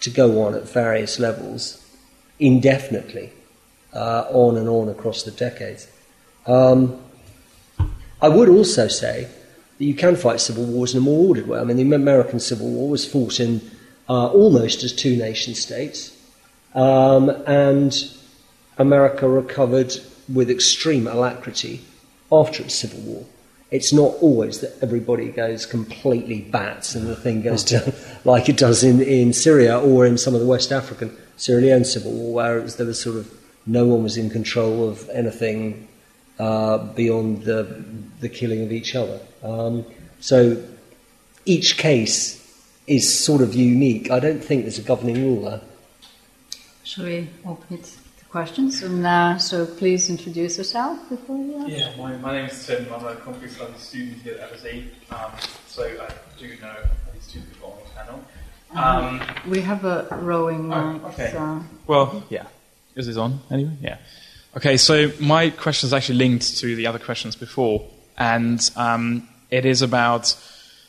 [0.00, 1.60] to go on at various levels
[2.40, 3.30] indefinitely,
[3.94, 5.86] uh, on and on across the decades.
[6.46, 7.00] Um,
[8.20, 9.28] I would also say
[9.78, 11.60] that you can fight civil wars in a more ordered way.
[11.60, 13.60] I mean, the American Civil War was fought in
[14.08, 16.16] uh, almost as two nation states,
[16.74, 17.92] um, and
[18.78, 19.92] America recovered
[20.32, 21.82] with extreme alacrity
[22.30, 23.26] after its civil war.
[23.70, 27.92] It's not always that everybody goes completely bats and the thing goes down
[28.24, 31.84] like it does in, in Syria or in some of the West African Sierra Leone
[31.84, 33.32] civil war, where it was, there was sort of
[33.66, 35.88] no one was in control of anything
[36.38, 37.84] uh, beyond the,
[38.20, 39.20] the killing of each other.
[39.42, 39.84] Um,
[40.20, 40.62] so
[41.44, 42.36] each case
[42.86, 44.10] is sort of unique.
[44.10, 45.60] I don't think there's a governing rule there.
[46.82, 47.96] Shall we open it
[48.30, 48.82] questions.
[48.82, 51.70] And uh, so please introduce yourself before you ask.
[51.70, 52.86] Yeah, my, my name is Tim.
[52.92, 54.86] I'm a conflict studies student here at LSE.
[55.10, 55.32] Um,
[55.66, 58.24] so I do know at least two people on the panel.
[58.72, 61.00] Um, um, we have a rowing oh.
[61.06, 61.30] Okay.
[61.32, 61.64] So.
[61.86, 62.46] Well, yeah.
[62.94, 63.76] Is this on anyway?
[63.80, 63.98] Yeah.
[64.56, 69.64] Okay, so my question is actually linked to the other questions before, and um, it
[69.64, 70.36] is about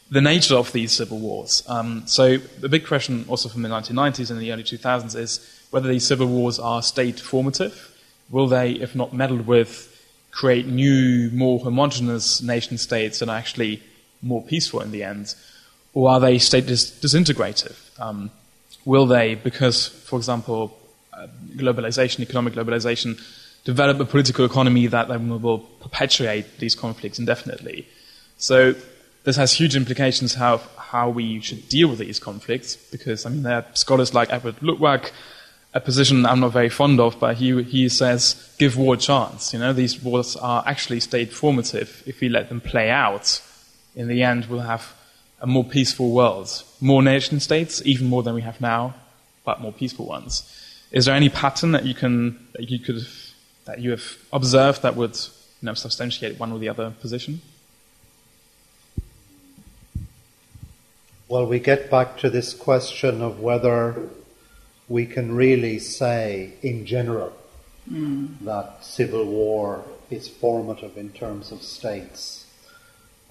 [0.10, 1.64] the nature of these civil wars.
[1.68, 5.88] Um, so the big question, also from the 1990s and the early 2000s, is whether
[5.88, 7.90] these civil wars are state formative.
[8.30, 9.88] Will they, if not meddled with,
[10.32, 13.82] create new, more homogenous nation states are actually
[14.22, 15.34] more peaceful in the end?
[15.94, 17.78] Or are they state dis- disintegrative?
[18.00, 18.32] Um,
[18.86, 20.78] will they, because, for example,
[21.14, 23.20] uh, globalization, economic globalization,
[23.64, 27.88] develop a political economy that then will perpetuate these conflicts indefinitely?
[28.38, 28.74] So
[29.24, 33.44] this has huge implications how how we should deal with these conflicts because I mean
[33.44, 35.12] there are scholars like Edward Luttwak
[35.74, 39.54] a position I'm not very fond of, but he, he says, give war a chance.
[39.54, 42.04] You know, these wars are actually state formative.
[42.06, 43.42] If we let them play out,
[43.96, 44.94] in the end, we'll have
[45.40, 46.64] a more peaceful world.
[46.80, 48.96] More nation states, even more than we have now,
[49.44, 50.44] but more peaceful ones.
[50.92, 53.06] Is there any pattern that you can, that you could,
[53.66, 57.42] that you have observed that would, you know, substantiate one or the other position?
[61.28, 64.10] Well, we get back to this question of whether
[64.92, 67.32] we can really say in general
[67.90, 68.28] mm.
[68.42, 72.46] that civil war is formative in terms of states.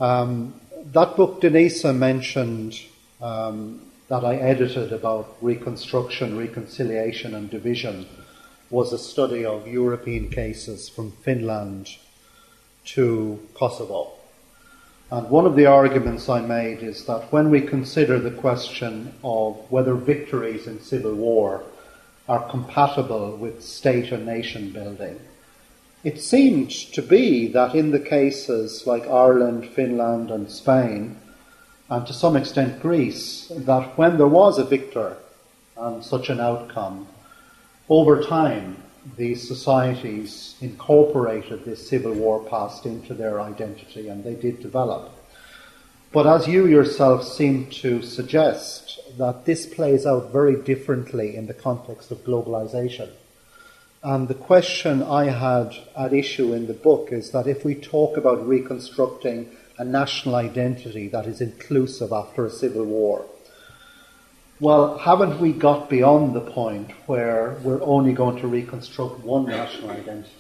[0.01, 0.55] Um,
[0.93, 2.81] that book Denisa mentioned
[3.21, 8.07] um, that I edited about reconstruction, reconciliation, and division
[8.71, 11.91] was a study of European cases from Finland
[12.87, 14.13] to Kosovo.
[15.11, 19.57] And one of the arguments I made is that when we consider the question of
[19.69, 21.65] whether victories in civil war
[22.29, 25.19] are compatible with state and nation building,
[26.05, 31.17] it seemed to be that in the cases like Ireland, Finland, and Spain,
[31.89, 35.17] and to some extent Greece, that when there was a victor
[35.77, 37.09] and such an outcome,
[37.89, 38.77] over time
[39.17, 45.13] these societies incorporated this Civil War past into their identity and they did develop.
[46.13, 51.55] But as you yourself seem to suggest, that this plays out very differently in the
[51.55, 53.11] context of globalization.
[54.03, 58.17] And the question I had at issue in the book is that if we talk
[58.17, 63.25] about reconstructing a national identity that is inclusive after a civil war,
[64.61, 69.91] well, haven't we got beyond the point where we're only going to reconstruct one national
[69.91, 70.31] identity?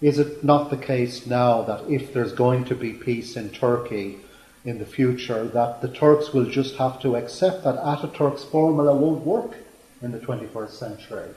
[0.00, 4.18] Is it not the case now that if there's going to be peace in Turkey
[4.64, 9.26] in the future, that the Turks will just have to accept that Ataturk's formula won't
[9.26, 9.56] work
[10.00, 11.28] in the 21st century?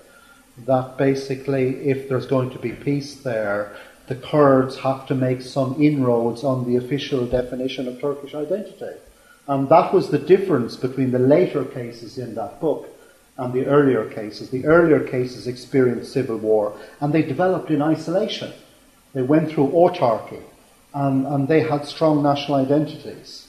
[0.65, 3.75] That basically, if there's going to be peace there,
[4.07, 8.97] the Kurds have to make some inroads on the official definition of Turkish identity.
[9.47, 12.89] And that was the difference between the later cases in that book
[13.37, 14.49] and the earlier cases.
[14.49, 18.51] The earlier cases experienced civil war and they developed in isolation.
[19.13, 20.41] They went through autarky
[20.93, 23.47] and, and they had strong national identities.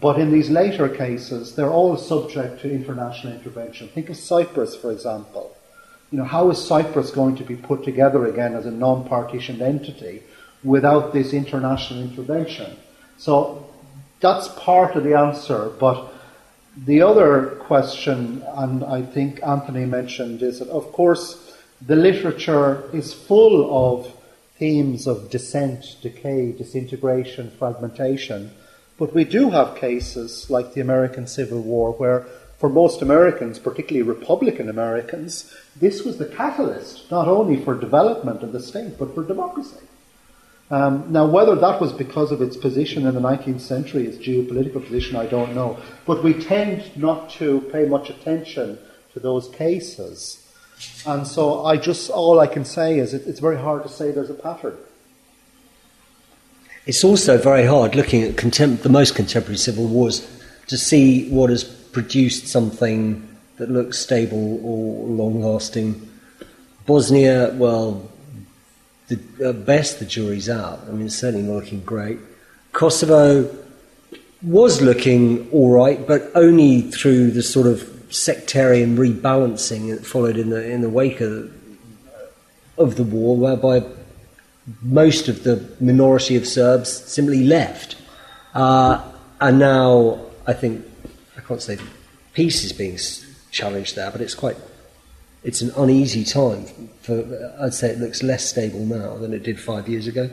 [0.00, 3.88] But in these later cases, they're all subject to international intervention.
[3.88, 5.56] Think of Cyprus, for example.
[6.10, 10.22] You know, how is Cyprus going to be put together again as a non-partitioned entity
[10.64, 12.76] without this international intervention?
[13.16, 13.68] So
[14.20, 16.12] that's part of the answer, but
[16.76, 23.12] the other question, and I think Anthony mentioned, is that of course the literature is
[23.12, 24.12] full of
[24.58, 28.50] themes of descent, decay, disintegration, fragmentation,
[28.98, 32.26] but we do have cases like the American Civil War where
[32.58, 38.52] for most Americans, particularly Republican Americans, this was the catalyst not only for development of
[38.52, 39.84] the state but for democracy.
[40.70, 44.84] Um, now, whether that was because of its position in the 19th century, its geopolitical
[44.84, 45.78] position, I don't know.
[46.06, 48.78] But we tend not to pay much attention
[49.12, 50.42] to those cases.
[51.06, 54.10] And so I just, all I can say is it, it's very hard to say
[54.10, 54.76] there's a pattern.
[56.84, 60.28] It's also very hard looking at contem- the most contemporary civil wars
[60.66, 63.26] to see what has produced something
[63.56, 66.08] that looks stable or long lasting.
[66.86, 68.08] Bosnia, well,
[69.08, 70.80] the, at best the jury's out.
[70.88, 72.18] I mean, it's certainly not looking great.
[72.72, 73.54] Kosovo
[74.42, 80.50] was looking all right, but only through the sort of sectarian rebalancing that followed in
[80.50, 81.52] the in the wake of,
[82.78, 83.84] of the war, whereby
[84.82, 87.96] most of the minority of Serbs simply left,
[88.54, 89.02] uh,
[89.40, 90.84] and now I think
[91.36, 91.78] I can't say
[92.34, 92.98] peace is being
[93.50, 94.56] challenged there, but it's quite
[95.46, 96.66] it's an uneasy time.
[97.02, 100.28] For, I'd say it looks less stable now than it did five years ago.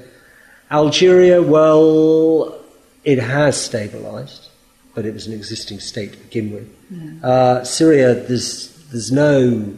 [0.71, 2.59] Algeria, well,
[3.03, 4.47] it has stabilised,
[4.95, 6.75] but it was an existing state to begin with.
[6.89, 7.29] Yeah.
[7.29, 9.77] Uh, Syria, there's there's no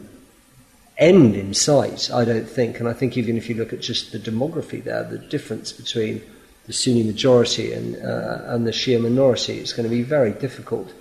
[0.97, 2.79] end in sight, I don't think.
[2.79, 6.21] And I think even if you look at just the demography there, the difference between
[6.65, 10.93] the Sunni majority and, uh, and the Shia minority, it's going to be very difficult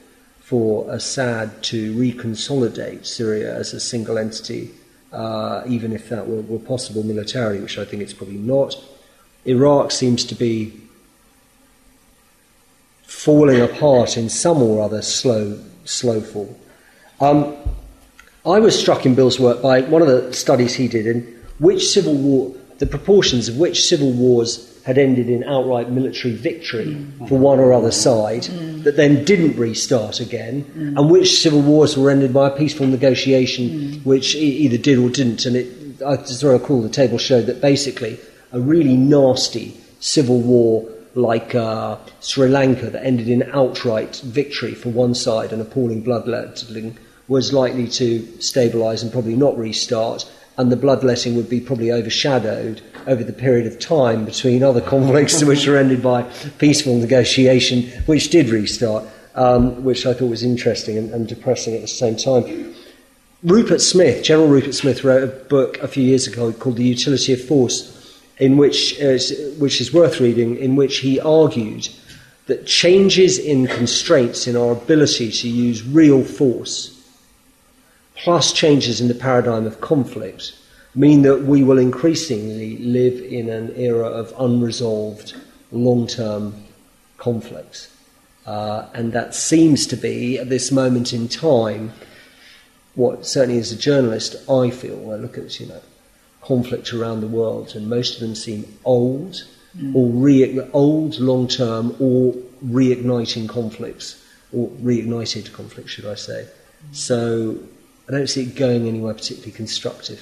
[0.45, 4.71] for Assad to reconsolidate Syria as a single entity,
[5.11, 8.77] uh, even if that were, were, possible militarily, which I think it's probably not.
[9.47, 10.79] Iraq seems to be
[13.05, 16.55] falling apart in some or other slow, slow fall.
[17.21, 17.57] Um,
[18.45, 21.23] I was struck in Bill's work by one of the studies he did in
[21.59, 26.95] which civil war, the proportions of which civil wars had ended in outright military victory
[26.95, 27.29] mm.
[27.29, 28.83] for one or other side mm.
[28.85, 30.99] that then didn't restart again, mm.
[30.99, 35.47] and which civil wars were ended by a peaceful negotiation which either did or didn't.
[35.47, 38.19] And it, I just recall the table showed that basically
[38.53, 44.91] a really nasty civil war like uh, Sri Lanka that ended in outright victory for
[44.91, 50.77] one side and appalling bloodletting was likely to stabilise and probably not restart and the
[50.77, 55.77] bloodletting would be probably overshadowed over the period of time between other conflicts which were
[55.77, 56.23] ended by
[56.59, 59.05] peaceful negotiation, which did restart,
[59.35, 62.75] um, which I thought was interesting and, and, depressing at the same time.
[63.43, 67.33] Rupert Smith, General Rupert Smith, wrote a book a few years ago called The Utility
[67.33, 69.19] of Force, in which, uh,
[69.59, 71.89] which is worth reading, in which he argued
[72.47, 76.95] that changes in constraints in our ability to use real force
[78.17, 80.53] plus changes in the paradigm of conflict,
[80.95, 85.35] mean that we will increasingly live in an era of unresolved
[85.73, 86.55] long term
[87.19, 87.91] conflicts.
[88.47, 91.93] Uh, and that seems to be, at this moment in time,
[92.95, 95.81] what certainly as a journalist I feel when I look at you know
[96.43, 99.43] conflict around the world, and most of them seem old
[99.77, 99.95] mm.
[99.95, 102.35] or re- old, long term, or
[102.65, 104.23] reigniting conflicts
[104.53, 106.47] or reignited conflicts, should I say?
[106.47, 106.95] Mm.
[106.95, 107.59] So
[108.07, 110.21] I don't see it going anywhere particularly constructive.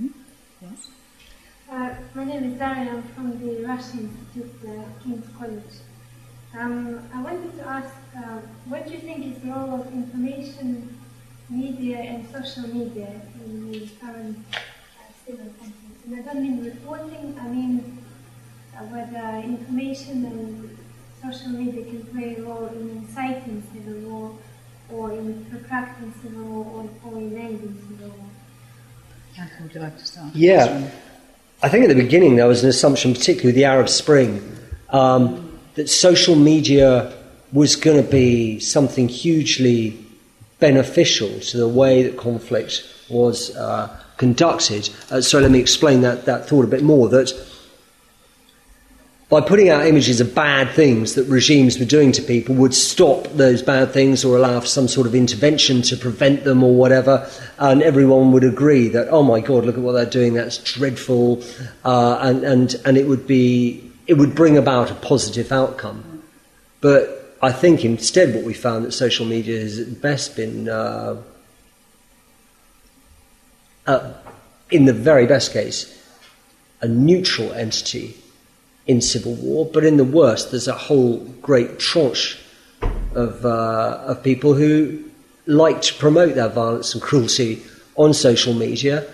[0.00, 0.18] Mm-hmm.
[0.62, 0.88] Yes.
[1.70, 2.92] Uh, my name is Daria.
[2.92, 5.76] I'm from the Russian Institute, uh, King's College.
[6.58, 10.98] Um, I wanted to ask, uh, what do you think is the role of information
[11.50, 14.56] media and social media in the current uh,
[15.26, 16.06] civil conflict?
[16.06, 17.98] And I don't mean reporting, I mean
[18.74, 20.78] uh, whether information and
[21.22, 24.38] social media can play a role in inciting civil war
[24.90, 29.48] or in protracting civil war or, or in ending civil war.
[29.60, 30.34] would you like to start?
[30.34, 30.90] Yeah.
[31.62, 34.56] I think at the beginning there was an assumption, particularly with the Arab Spring,
[34.90, 37.12] um, that social media
[37.52, 40.04] was going to be something hugely
[40.58, 44.90] beneficial to the way that conflict was uh, conducted.
[45.10, 47.08] Uh, so let me explain that, that thought a bit more.
[47.08, 47.32] That
[49.28, 53.24] by putting out images of bad things that regimes were doing to people would stop
[53.32, 57.28] those bad things or allow for some sort of intervention to prevent them or whatever.
[57.58, 61.42] And everyone would agree that, oh my God, look at what they're doing, that's dreadful.
[61.84, 66.22] Uh, and, and, and it would be, it would bring about a positive outcome.
[66.80, 71.20] But I think instead what we found that social media has at best been, uh,
[73.88, 74.12] uh,
[74.70, 75.92] in the very best case,
[76.80, 78.22] a neutral entity
[78.86, 82.38] in civil war, but in the worst, there's a whole great tranche
[83.14, 85.02] of, uh, of people who
[85.46, 87.62] like to promote their violence and cruelty
[87.96, 89.06] on social media,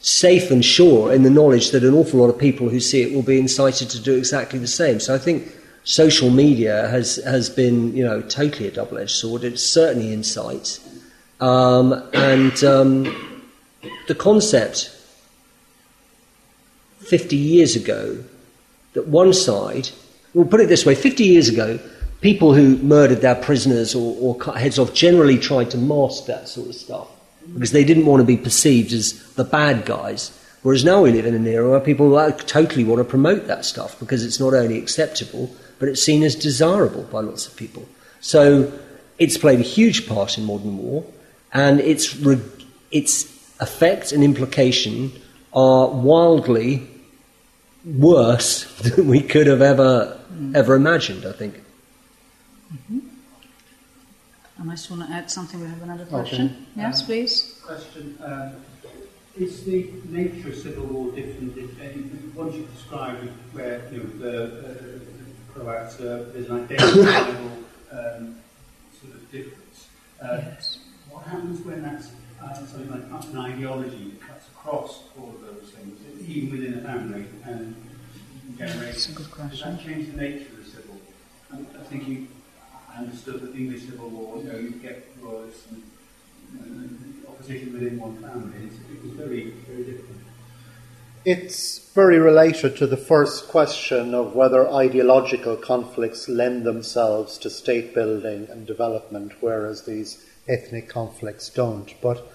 [0.00, 3.14] safe and sure in the knowledge that an awful lot of people who see it
[3.14, 4.98] will be incited to do exactly the same.
[4.98, 5.52] So I think
[5.84, 9.44] social media has, has been, you know, totally a double-edged sword.
[9.44, 10.80] It certainly incites.
[11.40, 13.42] Um, and um,
[14.08, 14.90] the concept
[17.00, 18.24] 50 years ago
[18.94, 19.90] that one side,
[20.32, 21.78] we'll put it this way 50 years ago,
[22.20, 26.48] people who murdered their prisoners or, or cut heads off generally tried to mask that
[26.48, 27.08] sort of stuff
[27.52, 30.36] because they didn't want to be perceived as the bad guys.
[30.62, 33.98] Whereas now we live in an era where people totally want to promote that stuff
[34.00, 37.86] because it's not only acceptable, but it's seen as desirable by lots of people.
[38.22, 38.72] So
[39.18, 41.04] it's played a huge part in modern war,
[41.52, 42.40] and its, re-
[42.90, 43.24] its
[43.60, 45.12] effect and implication
[45.52, 46.88] are wildly
[47.84, 50.56] worse than we could have ever mm.
[50.56, 51.26] ever imagined.
[51.26, 51.60] I think.
[52.72, 52.98] Mm-hmm.
[54.70, 55.60] I just want to add something.
[55.60, 56.46] We have another question.
[56.46, 56.56] Okay.
[56.76, 57.60] Yes, um, please.
[57.64, 58.52] Question: uh,
[59.36, 61.56] Is the nature of civil war different?
[61.58, 67.00] If, if once you describe where you know the uh, Croats, uh, there's an identity
[67.92, 68.36] um,
[69.00, 69.88] sort of difference.
[70.20, 70.78] Uh, yes.
[71.10, 72.10] What happens when that's
[72.42, 75.98] uh, something like an ideology that cuts across all of those things,
[76.28, 77.74] even within a family and
[78.58, 79.06] generations.
[79.06, 79.76] That's a good question.
[79.76, 80.96] Does that change the nature of the civil?
[81.52, 82.28] I, I think you
[82.96, 85.82] understood that the English Civil War, you know, you get royalists and,
[86.60, 88.66] and opposition within one family.
[88.66, 90.20] It's, it was very, very different.
[91.24, 97.94] It's very related to the first question of whether ideological conflicts lend themselves to state
[97.94, 101.94] building and development, whereas these ethnic conflicts don't.
[102.02, 102.30] But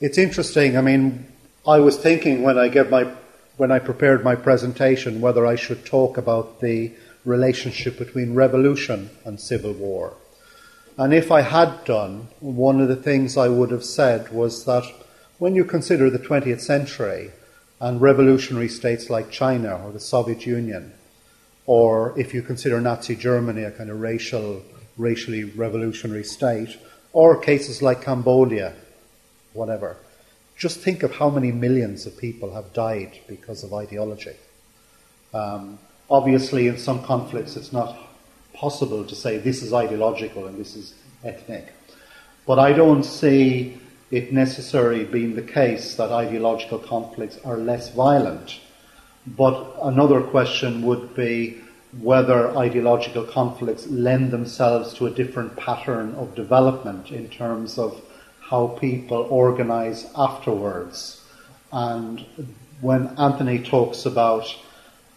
[0.00, 0.78] it's interesting.
[0.78, 1.26] I mean,
[1.66, 3.12] I was thinking when I gave my
[3.60, 6.92] when I prepared my presentation whether I should talk about the
[7.26, 10.14] relationship between revolution and civil war.
[10.96, 14.84] And if I had done, one of the things I would have said was that
[15.38, 17.32] when you consider the 20th century
[17.80, 20.94] and revolutionary states like China or the Soviet Union,
[21.66, 24.62] or if you consider Nazi Germany a kind of racial,
[24.96, 26.78] racially revolutionary state,
[27.12, 28.72] or cases like Cambodia,
[29.52, 29.98] whatever,
[30.60, 34.36] just think of how many millions of people have died because of ideology.
[35.32, 35.78] Um,
[36.10, 37.96] obviously, in some conflicts, it's not
[38.52, 41.72] possible to say this is ideological and this is ethnic.
[42.46, 43.78] But I don't see
[44.10, 48.60] it necessarily being the case that ideological conflicts are less violent.
[49.26, 51.62] But another question would be
[52.02, 58.02] whether ideological conflicts lend themselves to a different pattern of development in terms of
[58.50, 61.22] how people organize afterwards.
[61.72, 62.26] And
[62.80, 64.44] when Anthony talks about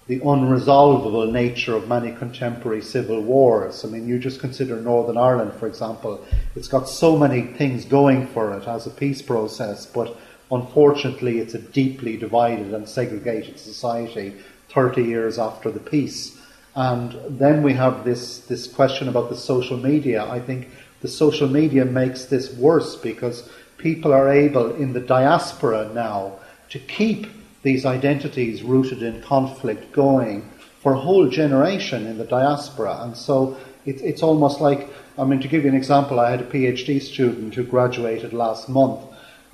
[0.07, 3.85] the unresolvable nature of many contemporary civil wars.
[3.85, 6.23] I mean, you just consider Northern Ireland, for example.
[6.55, 10.17] It's got so many things going for it as a peace process, but
[10.51, 14.35] unfortunately, it's a deeply divided and segregated society
[14.69, 16.37] 30 years after the peace.
[16.75, 20.25] And then we have this, this question about the social media.
[20.25, 20.67] I think
[21.03, 26.39] the social media makes this worse because people are able in the diaspora now
[26.69, 27.27] to keep
[27.61, 30.49] these identities rooted in conflict going
[30.81, 33.03] for a whole generation in the diaspora.
[33.03, 36.41] And so it, it's almost like, I mean, to give you an example, I had
[36.41, 39.01] a PhD student who graduated last month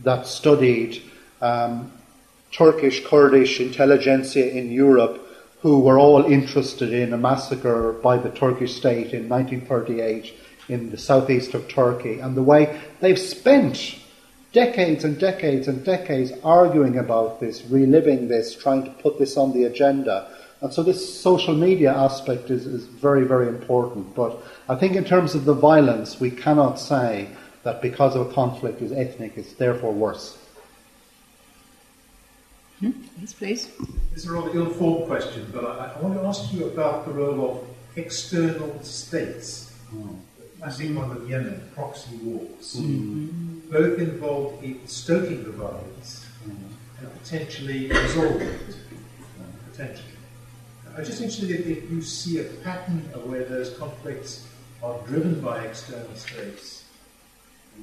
[0.04, 1.02] that studied
[1.42, 1.92] um,
[2.52, 5.26] Turkish Kurdish intelligentsia in Europe
[5.62, 10.34] who were all interested in a massacre by the Turkish state in 1938
[10.70, 14.00] in the southeast of Turkey, and the way they've spent
[14.52, 19.54] decades and decades and decades arguing about this, reliving this, trying to put this on
[19.54, 20.30] the agenda.
[20.62, 24.16] And so this social media aspect is, is very, very important.
[24.16, 24.38] But
[24.68, 27.30] I think in terms of the violence, we cannot say
[27.64, 30.38] that because of a conflict is ethnic, it's therefore worse.
[32.80, 32.91] Hmm?
[33.20, 33.68] Yes, please.
[34.14, 37.12] This is a rather ill-formed question, but I, I, want to ask you about the
[37.12, 39.74] role of external states.
[39.94, 40.20] Mm
[40.60, 43.60] massive one of Yemen, proxy wars, mm-hmm.
[43.72, 47.06] both involved in stoking the violence mm-hmm.
[47.06, 48.76] and potentially resolving it.
[49.72, 50.06] Potentially.
[50.98, 54.48] I'm just interested if, if you see a pattern of where those conflicts
[54.84, 56.84] are driven by external states,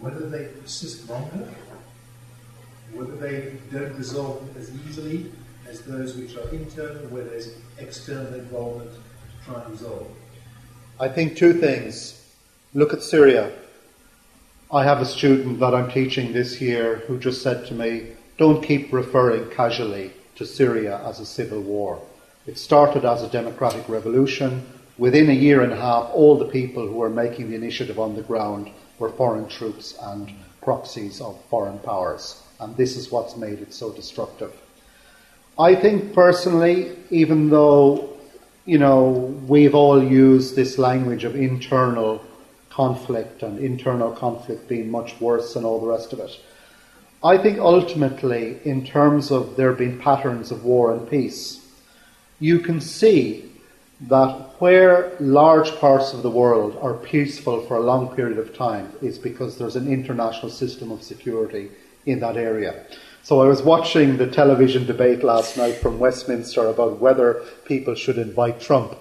[0.01, 1.49] whether they persist longer,
[2.93, 5.33] whether they don't resolve as easily
[5.69, 10.09] as those which are internal, where there's external involvement to try and resolve.
[11.01, 12.16] I think two things.
[12.77, 13.53] Look at Syria.
[14.71, 18.63] I have a student that I'm teaching this year who just said to me, don't
[18.63, 22.03] keep referring casually to Syria as a civil war.
[22.47, 24.67] It started as a democratic revolution.
[24.99, 28.15] Within a year and a half, all the people who were making the initiative on
[28.15, 30.31] the ground were foreign troops and
[30.61, 32.43] proxies of foreign powers.
[32.61, 34.53] And this is what's made it so destructive.
[35.59, 38.19] I think personally, even though,
[38.67, 42.23] you know, we've all used this language of internal
[42.77, 46.39] conflict and internal conflict being much worse than all the rest of it,
[47.25, 51.67] I think ultimately, in terms of there being patterns of war and peace,
[52.39, 53.51] you can see
[54.03, 58.93] that where large parts of the world are peaceful for a long period of time
[59.01, 61.71] is because there's an international system of security
[62.05, 62.85] in that area.
[63.23, 68.19] So I was watching the television debate last night from Westminster about whether people should
[68.19, 68.99] invite Trump.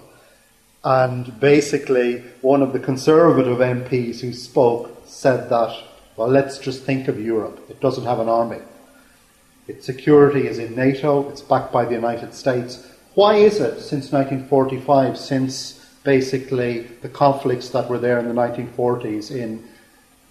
[0.86, 5.76] And basically, one of the conservative MPs who spoke said that,
[6.16, 7.58] well, let's just think of Europe.
[7.68, 8.60] It doesn't have an army.
[9.66, 12.86] Its security is in NATO, it's backed by the United States.
[13.14, 19.32] Why is it since 1945, since basically the conflicts that were there in the 1940s
[19.32, 19.64] in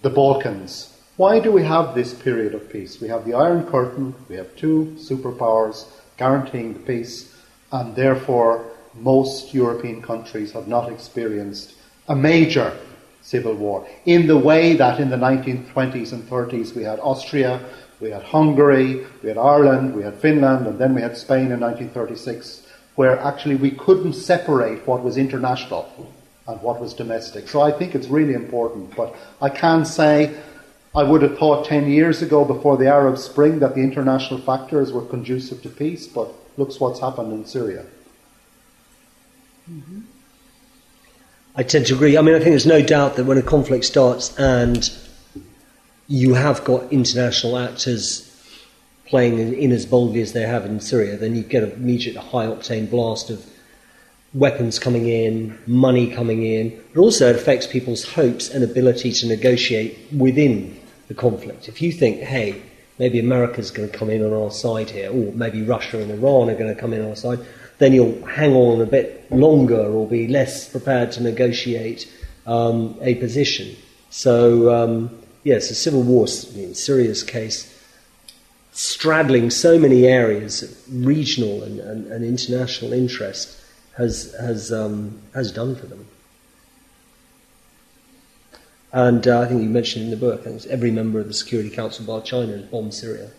[0.00, 2.98] the Balkans, why do we have this period of peace?
[2.98, 5.84] We have the Iron Curtain, we have two superpowers
[6.16, 7.36] guaranteeing the peace,
[7.72, 8.64] and therefore
[9.00, 11.74] most European countries have not experienced
[12.08, 12.76] a major
[13.22, 13.86] civil war.
[14.04, 17.60] In the way that in the 1920s and 30s we had Austria,
[18.00, 21.60] we had Hungary, we had Ireland, we had Finland, and then we had Spain in
[21.60, 22.62] 1936
[22.96, 26.12] where actually we couldn't separate what was international
[26.48, 27.48] and what was domestic.
[27.48, 28.96] So I think it's really important.
[28.96, 30.34] But I can say
[30.94, 34.92] I would have thought 10 years ago before the Arab Spring that the international factors
[34.92, 37.84] were conducive to peace, but looks what's happened in Syria.
[41.56, 42.16] I tend to agree.
[42.18, 44.90] I mean, I think there's no doubt that when a conflict starts and
[46.06, 48.22] you have got international actors
[49.06, 52.16] playing in, in, as boldly as they have in Syria, then you get an immediate
[52.16, 53.44] high octane blast of
[54.34, 59.26] weapons coming in, money coming in, but also it affects people's hopes and ability to
[59.26, 60.78] negotiate within
[61.08, 61.68] the conflict.
[61.68, 62.62] If you think, hey,
[62.98, 66.50] maybe America's going to come in on our side here, or maybe Russia and Iran
[66.50, 67.38] are going to come in on our side,
[67.78, 72.10] then you'll hang on a bit longer or be less prepared to negotiate
[72.46, 73.76] um, a position.
[74.10, 77.72] So, um, yes, a civil war, in Syria's case,
[78.72, 83.58] straddling so many areas regional and, and, and international interest
[83.96, 86.06] has, has, um, has done for them.
[88.92, 92.06] And uh, I think you mentioned in the book, every member of the Security Council
[92.06, 93.30] bar China has bombed Syria.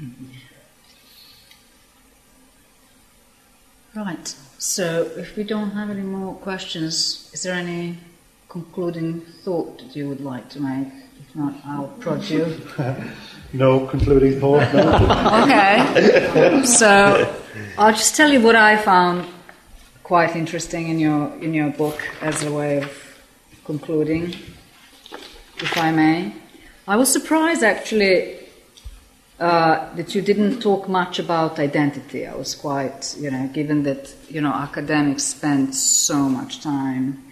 [0.00, 0.26] Mm-hmm.
[3.94, 4.34] Right.
[4.58, 7.98] So, if we don't have any more questions, is there any
[8.48, 10.88] concluding thought that you would like to make?
[11.20, 12.60] If not, I'll prod you.
[13.54, 14.72] No concluding thought.
[14.72, 15.42] No.
[15.42, 16.64] okay.
[16.64, 17.36] So
[17.76, 19.28] I'll just tell you what I found
[20.02, 22.90] quite interesting in your in your book as a way of
[23.64, 24.34] concluding,
[25.58, 26.32] if I may.
[26.88, 28.38] I was surprised actually
[29.42, 32.28] uh, that you didn't talk much about identity.
[32.28, 37.24] I was quite, you know, given that you know academics spend so much time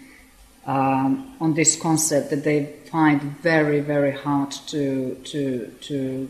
[0.65, 6.27] um, on this concept that they find very, very hard to to to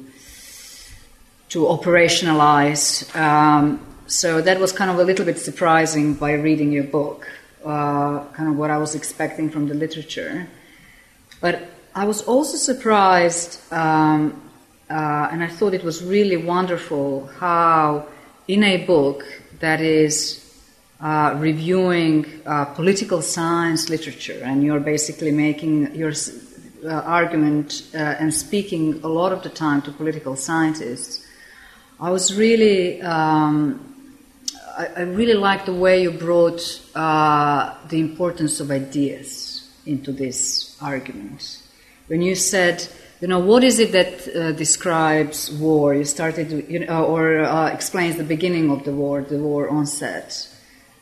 [1.49, 3.15] to operationalize.
[3.15, 7.27] Um, so that was kind of a little bit surprising by reading your book,
[7.65, 10.47] uh, kind of what I was expecting from the literature.
[11.39, 11.63] But
[11.95, 14.51] I was also surprised, um,
[14.91, 18.07] uh, and I thought it was really wonderful how,
[18.47, 19.23] in a book
[19.59, 20.41] that is
[20.99, 26.11] uh, reviewing uh, political science literature, and you're basically making your
[26.84, 31.26] uh, argument uh, and speaking a lot of the time to political scientists.
[31.99, 34.15] I was really, um,
[34.77, 40.77] I, I, really liked the way you brought uh, the importance of ideas into this
[40.81, 41.61] argument.
[42.07, 42.88] When you said,
[43.22, 45.93] you know, what is it that uh, describes war?
[45.93, 49.69] You started, you know, uh, or uh, explains the beginning of the war, the war
[49.69, 50.48] onset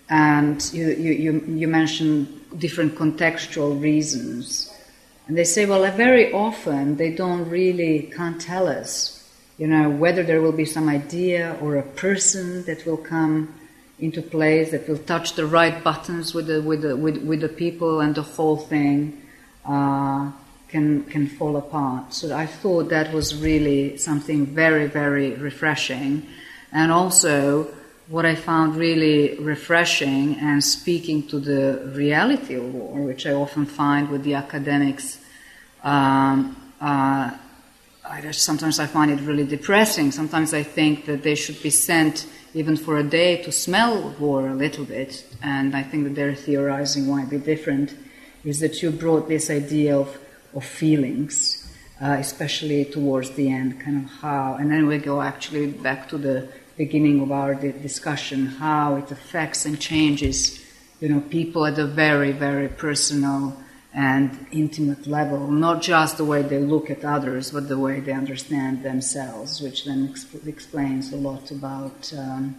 [0.09, 2.27] and you, you, you mentioned
[2.57, 4.73] different contextual reasons.
[5.27, 9.23] And they say, well, very often they don't really can't tell us,
[9.59, 13.53] you know, whether there will be some idea or a person that will come
[13.99, 17.49] into place, that will touch the right buttons with the, with the, with, with the
[17.49, 19.21] people, and the whole thing
[19.65, 20.31] uh,
[20.69, 22.13] can, can fall apart.
[22.13, 26.27] So I thought that was really something very, very refreshing.
[26.71, 27.67] And also,
[28.07, 33.65] what I found really refreshing and speaking to the reality of war, which I often
[33.65, 35.19] find with the academics,
[35.83, 37.31] um, uh,
[38.05, 40.11] I just, sometimes I find it really depressing.
[40.11, 42.25] Sometimes I think that they should be sent
[42.55, 45.23] even for a day to smell war a little bit.
[45.43, 47.95] And I think that their theorizing might be different.
[48.43, 50.17] Is that you brought this idea of,
[50.53, 51.67] of feelings,
[52.01, 56.17] uh, especially towards the end, kind of how, and then we go actually back to
[56.17, 56.47] the
[56.77, 60.63] beginning of our discussion, how it affects and changes,
[61.01, 63.55] you know, people at a very, very personal
[63.93, 68.13] and intimate level, not just the way they look at others, but the way they
[68.13, 72.55] understand themselves, which then exp- explains a lot about, um,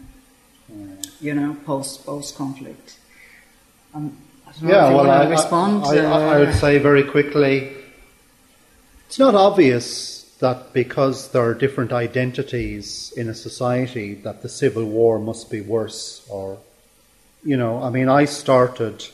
[1.21, 2.99] you know, post post conflict.
[3.95, 4.17] Um,
[4.61, 5.85] yeah, well, I, respond.
[5.85, 7.73] I, I, I, would say very quickly,
[9.11, 14.85] it's not obvious that because there are different identities in a society, that the civil
[14.85, 16.59] war must be worse, or,
[17.43, 19.05] you know, I mean, I started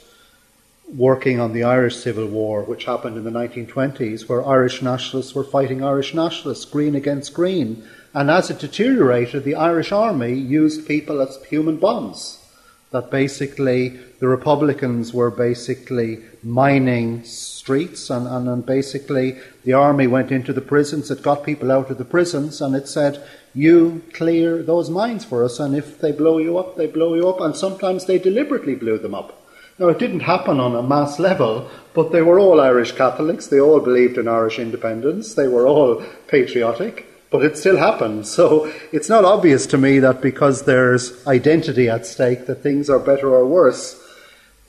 [0.94, 5.44] working on the Irish Civil War, which happened in the 1920s, where Irish nationalists were
[5.44, 7.82] fighting Irish nationalists, green against green.
[8.12, 12.46] And as it deteriorated, the Irish army used people as human bombs.
[12.90, 20.30] That basically the Republicans were basically mining streets, and, and, and basically the army went
[20.30, 24.62] into the prisons, it got people out of the prisons, and it said, You clear
[24.62, 27.56] those mines for us, and if they blow you up, they blow you up, and
[27.56, 29.42] sometimes they deliberately blew them up.
[29.78, 33.48] Now, it didn't happen on a mass level, but they were all Irish Catholics.
[33.48, 35.34] They all believed in Irish independence.
[35.34, 38.26] They were all patriotic, but it still happened.
[38.26, 42.98] So it's not obvious to me that because there's identity at stake, that things are
[42.98, 44.00] better or worse.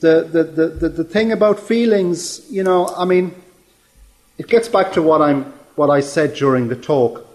[0.00, 3.34] The, the, the, the, the thing about feelings, you know, I mean,
[4.38, 5.44] it gets back to what, I'm,
[5.74, 7.26] what I said during the talk.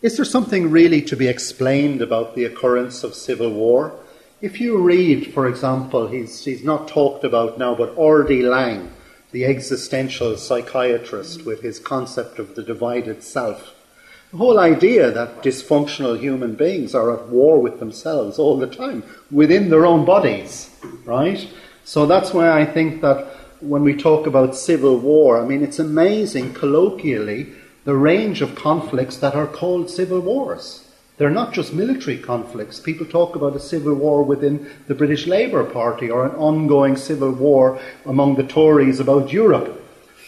[0.00, 3.98] Is there something really to be explained about the occurrence of civil war?
[4.40, 8.42] If you read, for example, he's, he's not talked about now, but R.D.
[8.42, 8.92] Laing,
[9.32, 13.74] the existential psychiatrist with his concept of the divided self,
[14.30, 19.02] the whole idea that dysfunctional human beings are at war with themselves all the time,
[19.30, 20.70] within their own bodies,
[21.04, 21.48] right?
[21.84, 23.26] So that's why I think that
[23.60, 29.16] when we talk about civil war, I mean, it's amazing colloquially the range of conflicts
[29.16, 30.84] that are called civil wars.
[31.16, 32.78] They're not just military conflicts.
[32.78, 37.32] People talk about a civil war within the British Labour Party or an ongoing civil
[37.32, 39.82] war among the Tories about Europe.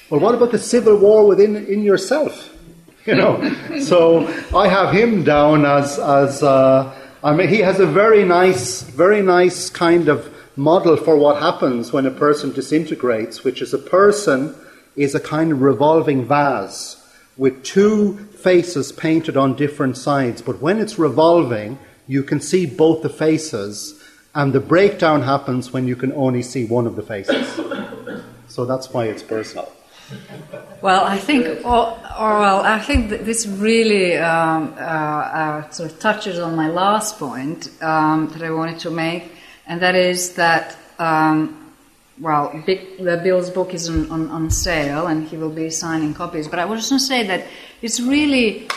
[0.09, 2.57] Well, what about the civil war within in yourself?
[3.07, 6.95] You know, so I have him down as as uh,
[7.25, 11.93] I mean, he has a very nice, very nice kind of model for what happens
[11.93, 14.55] when a person disintegrates, which is a person
[14.97, 16.97] is a kind of revolving vase
[17.37, 23.03] with two faces painted on different sides, but when it's revolving, you can see both
[23.03, 23.99] the faces,
[24.35, 27.49] and the breakdown happens when you can only see one of the faces.
[28.49, 29.73] So that's why it's personal.
[30.83, 35.99] Well, I think, or, or well, I think this really um, uh, uh, sort of
[36.01, 39.33] touches on my last point um, that I wanted to make,
[39.67, 41.61] and that is that um,
[42.21, 46.47] well, Bill's book is on, on, on, sale and he will be signing copies.
[46.47, 47.47] But I was just going to say that
[47.81, 48.69] it's really,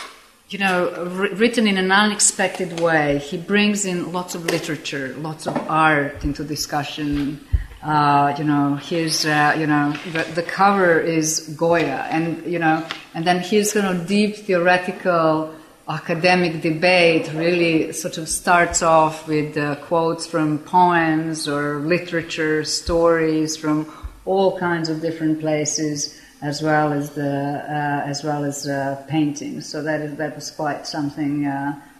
[0.48, 1.04] you know,
[1.34, 3.18] written in an unexpected way.
[3.18, 7.46] He brings in lots of literature, lots of art into discussion.
[7.84, 12.82] Uh, you know, his, uh, you know, the, the, cover is Goya, and you know,
[13.12, 15.54] and then his kind of deep theoretical
[15.86, 23.54] academic debate really sort of starts off with uh, quotes from poems or literature, stories
[23.54, 23.86] from
[24.24, 27.22] all kinds of different places, as well as the
[27.68, 29.68] uh, as well as uh, paintings.
[29.68, 31.44] So that is that was quite something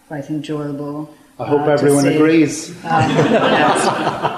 [0.09, 1.15] quite enjoyable.
[1.39, 2.71] I hope everyone agrees.
[2.85, 3.85] Um, yes.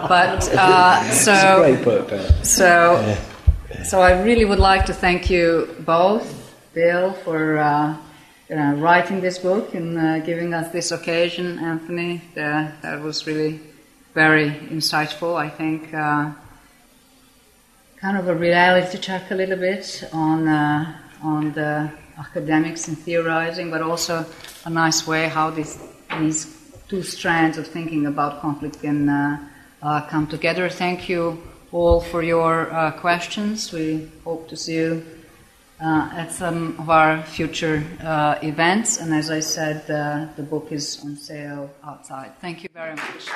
[0.09, 2.09] But uh, so great book.
[2.43, 3.83] So yeah.
[3.83, 6.27] so I really would like to thank you both,
[6.73, 7.97] Bill, for uh,
[8.49, 12.23] writing this book and uh, giving us this occasion, Anthony.
[12.35, 13.61] Uh, that was really
[14.15, 15.93] very insightful, I think.
[15.93, 16.31] Uh,
[18.01, 23.71] kind of a reality check a little bit on, uh, on the academics and theorizing,
[23.71, 24.25] but also
[24.65, 25.79] a nice way how these,
[26.19, 26.57] these
[26.89, 30.69] two strands of thinking about conflict can uh, come together.
[30.69, 31.43] Thank you
[31.73, 33.73] all for your questions.
[33.73, 35.05] We hope to see you
[35.81, 38.99] uh, at some of our future uh, events.
[38.99, 42.33] And as I said, uh, the book is on sale outside.
[42.41, 43.29] Thank you very much.